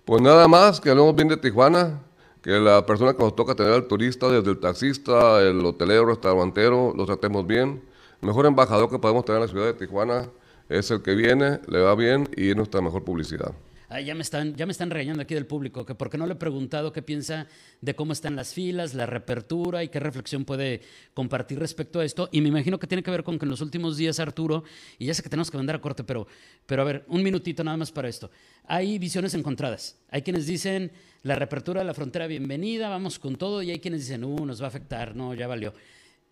Pues 0.04 0.22
nada 0.22 0.46
más, 0.46 0.80
que 0.80 0.90
hablemos 0.90 1.16
bien 1.16 1.28
de 1.28 1.36
Tijuana, 1.36 2.00
que 2.42 2.50
la 2.50 2.86
persona 2.86 3.12
que 3.14 3.22
nos 3.22 3.34
toca 3.34 3.54
tener 3.54 3.72
al 3.72 3.88
turista, 3.88 4.28
desde 4.28 4.50
el 4.50 4.58
taxista, 4.58 5.42
el 5.42 5.64
hotelero, 5.64 6.06
restaurantero, 6.06 6.94
lo 6.96 7.04
tratemos 7.06 7.46
bien. 7.46 7.82
El 8.22 8.28
mejor 8.28 8.46
embajador 8.46 8.88
que 8.88 8.98
podemos 8.98 9.24
tener 9.24 9.40
en 9.42 9.46
la 9.46 9.52
ciudad 9.52 9.66
de 9.66 9.74
Tijuana 9.74 10.28
es 10.68 10.90
el 10.90 11.02
que 11.02 11.14
viene, 11.14 11.60
le 11.66 11.80
va 11.80 11.94
bien 11.94 12.28
y 12.36 12.50
es 12.50 12.56
nuestra 12.56 12.80
mejor 12.80 13.04
publicidad. 13.04 13.52
Ay, 13.90 14.04
ya 14.04 14.14
me 14.14 14.20
están, 14.20 14.54
ya 14.54 14.66
me 14.66 14.72
están 14.72 14.90
regañando 14.90 15.22
aquí 15.22 15.34
del 15.34 15.46
público, 15.46 15.86
que 15.86 15.94
porque 15.94 16.18
no 16.18 16.26
le 16.26 16.34
he 16.34 16.36
preguntado 16.36 16.92
qué 16.92 17.00
piensa 17.00 17.46
de 17.80 17.94
cómo 17.94 18.12
están 18.12 18.36
las 18.36 18.52
filas, 18.52 18.92
la 18.92 19.06
reapertura 19.06 19.82
y 19.82 19.88
qué 19.88 19.98
reflexión 19.98 20.44
puede 20.44 20.82
compartir 21.14 21.58
respecto 21.58 22.00
a 22.00 22.04
esto. 22.04 22.28
Y 22.30 22.42
me 22.42 22.48
imagino 22.48 22.78
que 22.78 22.86
tiene 22.86 23.02
que 23.02 23.10
ver 23.10 23.24
con 23.24 23.38
que 23.38 23.46
en 23.46 23.50
los 23.50 23.62
últimos 23.62 23.96
días, 23.96 24.20
Arturo, 24.20 24.64
y 24.98 25.06
ya 25.06 25.14
sé 25.14 25.22
que 25.22 25.30
tenemos 25.30 25.50
que 25.50 25.56
mandar 25.56 25.76
a 25.76 25.80
corte, 25.80 26.04
pero, 26.04 26.26
pero 26.66 26.82
a 26.82 26.84
ver, 26.84 27.04
un 27.08 27.22
minutito 27.22 27.64
nada 27.64 27.78
más 27.78 27.90
para 27.90 28.10
esto. 28.10 28.30
Hay 28.64 28.98
visiones 28.98 29.32
encontradas. 29.32 29.96
Hay 30.10 30.20
quienes 30.20 30.46
dicen 30.46 30.92
la 31.22 31.36
reapertura 31.36 31.80
de 31.80 31.86
la 31.86 31.94
frontera, 31.94 32.26
bienvenida, 32.26 32.90
vamos 32.90 33.18
con 33.18 33.36
todo, 33.36 33.62
y 33.62 33.70
hay 33.70 33.80
quienes 33.80 34.02
dicen, 34.02 34.22
uh, 34.22 34.44
nos 34.44 34.60
va 34.60 34.66
a 34.66 34.68
afectar, 34.68 35.16
no, 35.16 35.32
ya 35.32 35.46
valió. 35.46 35.72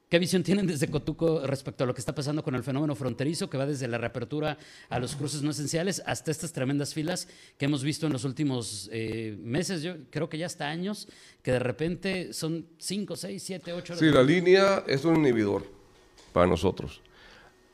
¿Qué 0.09 0.21
visión 0.21 0.45
tienen 0.45 0.69
desde 0.69 0.89
Cotuco 0.89 1.45
respecto 1.47 1.83
a 1.83 1.87
lo 1.87 1.93
que 1.93 1.99
está 2.01 2.15
pasando 2.15 2.45
con 2.45 2.55
el 2.55 2.63
fenómeno 2.63 2.95
fronterizo, 2.95 3.51
que 3.51 3.59
va 3.59 3.67
desde 3.67 3.89
la 3.89 3.99
reapertura 3.99 4.57
a 4.89 5.01
los 5.01 5.17
cruces 5.17 5.43
no 5.43 5.51
esenciales 5.51 6.01
hasta 6.07 6.31
estas 6.31 6.53
tremendas 6.53 6.95
filas 6.95 7.27
que 7.59 7.65
hemos 7.65 7.83
visto 7.83 8.07
en 8.07 8.13
los 8.13 8.25
últimos 8.25 8.89
eh, 8.93 9.37
meses, 9.41 9.83
yo 9.83 9.95
creo 10.11 10.29
que 10.29 10.39
ya 10.39 10.47
hasta 10.47 10.69
años, 10.69 11.09
que 11.43 11.51
de 11.51 11.59
repente 11.59 12.33
son 12.33 12.67
5, 12.79 13.17
6, 13.17 13.43
7, 13.43 13.73
8 13.73 13.97
Sí, 13.97 14.05
la 14.13 14.23
línea 14.23 14.85
es 14.87 15.05
un 15.05 15.17
inhibidor 15.17 15.67
para 16.33 16.47
nosotros. 16.47 17.03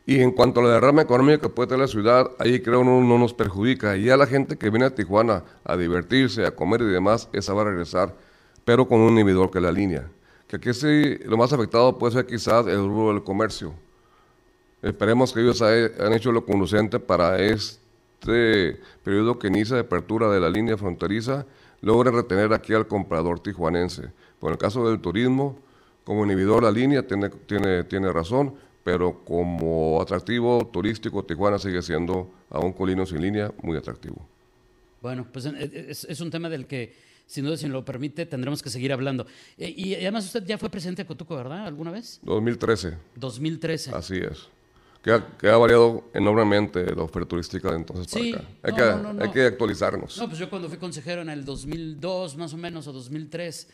Y 0.07 0.21
en 0.21 0.33
cuanto 0.33 0.61
a 0.61 0.65
la 0.65 0.71
derrama 0.71 1.03
económica 1.03 1.43
que 1.43 1.49
puede 1.51 1.69
tener 1.69 1.81
la 1.83 1.89
ciudad, 1.89 2.31
ahí 2.39 2.61
creo 2.61 2.83
no, 2.83 3.03
no 3.03 3.19
nos 3.19 3.35
perjudica. 3.35 3.95
Y 3.99 4.05
ya 4.05 4.17
la 4.17 4.27
gente 4.27 4.57
que 4.57 4.71
viene 4.71 4.87
a 4.87 4.95
Tijuana 4.95 5.45
a 5.65 5.77
divertirse, 5.77 6.47
a 6.47 6.57
comer 6.57 6.81
y 6.81 6.87
demás, 6.87 7.29
esa 7.35 7.53
va 7.53 7.61
a 7.61 7.67
regresar, 7.67 8.17
pero 8.65 8.89
con 8.89 9.01
un 9.01 9.13
inhibidor 9.13 9.51
que 9.51 9.59
es 9.59 9.65
la 9.65 9.71
línea. 9.71 10.09
Que 10.53 10.57
aquí 10.57 10.75
sí, 10.75 11.17
lo 11.25 11.39
más 11.39 11.51
afectado 11.55 11.97
puede 11.97 12.13
ser 12.13 12.27
quizás 12.27 12.67
el 12.67 12.77
rubro 12.77 13.15
del 13.15 13.25
comercio. 13.25 13.73
Esperemos 14.83 15.33
que 15.33 15.41
ellos 15.41 15.63
han 15.63 16.13
hecho 16.13 16.31
lo 16.31 16.45
conducente 16.45 17.01
para 17.01 17.39
este 17.39 18.79
periodo 19.03 19.39
que 19.39 19.47
inicia 19.47 19.77
de 19.77 19.81
apertura 19.81 20.29
de 20.29 20.41
la 20.41 20.51
línea 20.51 20.77
fronteriza, 20.77 21.47
logre 21.81 22.11
retener 22.11 22.53
aquí 22.53 22.75
al 22.75 22.87
comprador 22.87 23.41
tijuanense. 23.41 24.11
Por 24.41 24.53
el 24.53 24.59
caso 24.59 24.87
del 24.87 25.01
turismo, 25.01 25.59
como 26.05 26.27
inhibidor 26.27 26.65
la 26.65 26.71
línea 26.71 27.07
tiene, 27.07 27.31
tiene, 27.31 27.85
tiene 27.85 28.13
razón, 28.13 28.55
pero 28.85 29.25
como 29.25 30.03
atractivo 30.03 30.67
turístico, 30.71 31.25
Tijuana 31.25 31.59
sigue 31.59 31.81
siendo, 31.81 32.31
aún 32.51 32.75
con 32.75 32.91
líneas 32.91 33.09
sin 33.09 33.23
línea, 33.23 33.51
muy 33.63 33.79
atractivo. 33.79 34.21
Bueno, 35.01 35.27
pues 35.33 35.47
eh, 35.47 35.87
es, 35.89 36.05
es 36.05 36.21
un 36.21 36.31
tema 36.31 36.51
del 36.51 36.67
que, 36.67 36.95
sin 37.33 37.47
duda, 37.47 37.57
si 37.57 37.65
nos 37.65 37.73
lo 37.73 37.83
permite, 37.83 38.27
tendremos 38.27 38.63
que 38.63 38.69
seguir 38.69 38.93
hablando. 38.93 39.27
Eh, 39.57 39.73
y 39.75 39.95
además 39.95 40.27
usted 40.27 40.45
ya 40.45 40.59
fue 40.59 40.69
presidente 40.69 41.03
de 41.03 41.07
Cotuco, 41.07 41.35
¿verdad? 41.35 41.67
¿Alguna 41.67 41.91
vez? 41.91 42.21
2013, 42.25 42.99
2013. 43.17 43.91
así 43.95 44.19
es. 44.19 44.49
Que 45.03 45.13
ha, 45.13 45.27
que 45.39 45.49
ha 45.49 45.57
variado 45.57 46.11
enormemente 46.13 46.95
la 46.95 47.03
oferta 47.03 47.31
turística 47.31 47.71
de 47.71 47.77
entonces 47.77 48.07
Sí, 48.09 48.33
para 48.33 48.45
acá. 48.45 48.51
Hay, 48.63 48.73
no, 48.73 48.77
que, 48.77 49.03
no, 49.03 49.13
no, 49.15 49.25
hay 49.25 49.31
que 49.31 49.43
actualizarnos. 49.47 50.19
No, 50.19 50.29
pues 50.29 50.39
yo 50.39 50.51
cuando 50.51 50.69
fui 50.69 50.77
consejero 50.77 51.23
en 51.23 51.31
el 51.31 51.43
2002, 51.43 52.37
más 52.37 52.53
o 52.53 52.59
menos, 52.59 52.87
o 52.87 52.93
2003, 52.93 53.69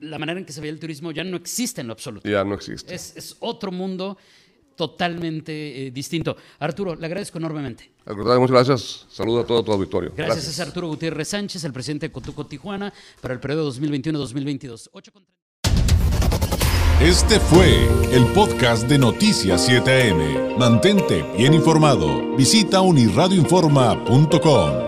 la 0.00 0.18
manera 0.18 0.38
en 0.38 0.44
que 0.44 0.52
se 0.52 0.60
veía 0.60 0.72
el 0.72 0.78
turismo 0.78 1.12
ya 1.12 1.24
no 1.24 1.38
existe 1.38 1.80
en 1.80 1.86
lo 1.86 1.94
absoluto. 1.94 2.28
Ya 2.28 2.44
no 2.44 2.54
existe. 2.54 2.94
Es, 2.94 3.16
es 3.16 3.36
otro 3.40 3.72
mundo 3.72 4.18
totalmente 4.76 5.86
eh, 5.86 5.90
distinto. 5.90 6.36
Arturo, 6.58 6.94
le 6.94 7.06
agradezco 7.06 7.38
enormemente. 7.38 7.90
Al 8.04 8.14
contrario, 8.14 8.40
muchas 8.40 8.54
gracias. 8.54 9.06
Saludos 9.08 9.44
a 9.44 9.46
todo 9.46 9.64
tu 9.64 9.72
auditorio. 9.72 10.12
Gracias, 10.16 10.46
es 10.46 10.60
Arturo 10.60 10.88
Gutiérrez 10.88 11.28
Sánchez, 11.28 11.64
el 11.64 11.72
presidente 11.72 12.06
de 12.06 12.12
Cotuco 12.12 12.46
Tijuana, 12.46 12.92
para 13.20 13.34
el 13.34 13.40
periodo 13.40 13.72
2021-2022. 13.72 14.90
Ocho 14.92 15.12
con 15.12 15.24
treinta. 15.24 15.46
Este 17.00 17.38
fue 17.38 17.86
el 18.10 18.24
podcast 18.28 18.88
de 18.88 18.96
Noticias 18.96 19.68
7am. 19.68 20.56
Mantente 20.56 21.22
bien 21.36 21.52
informado. 21.52 22.34
Visita 22.36 22.80
unirradioinforma.com. 22.80 24.85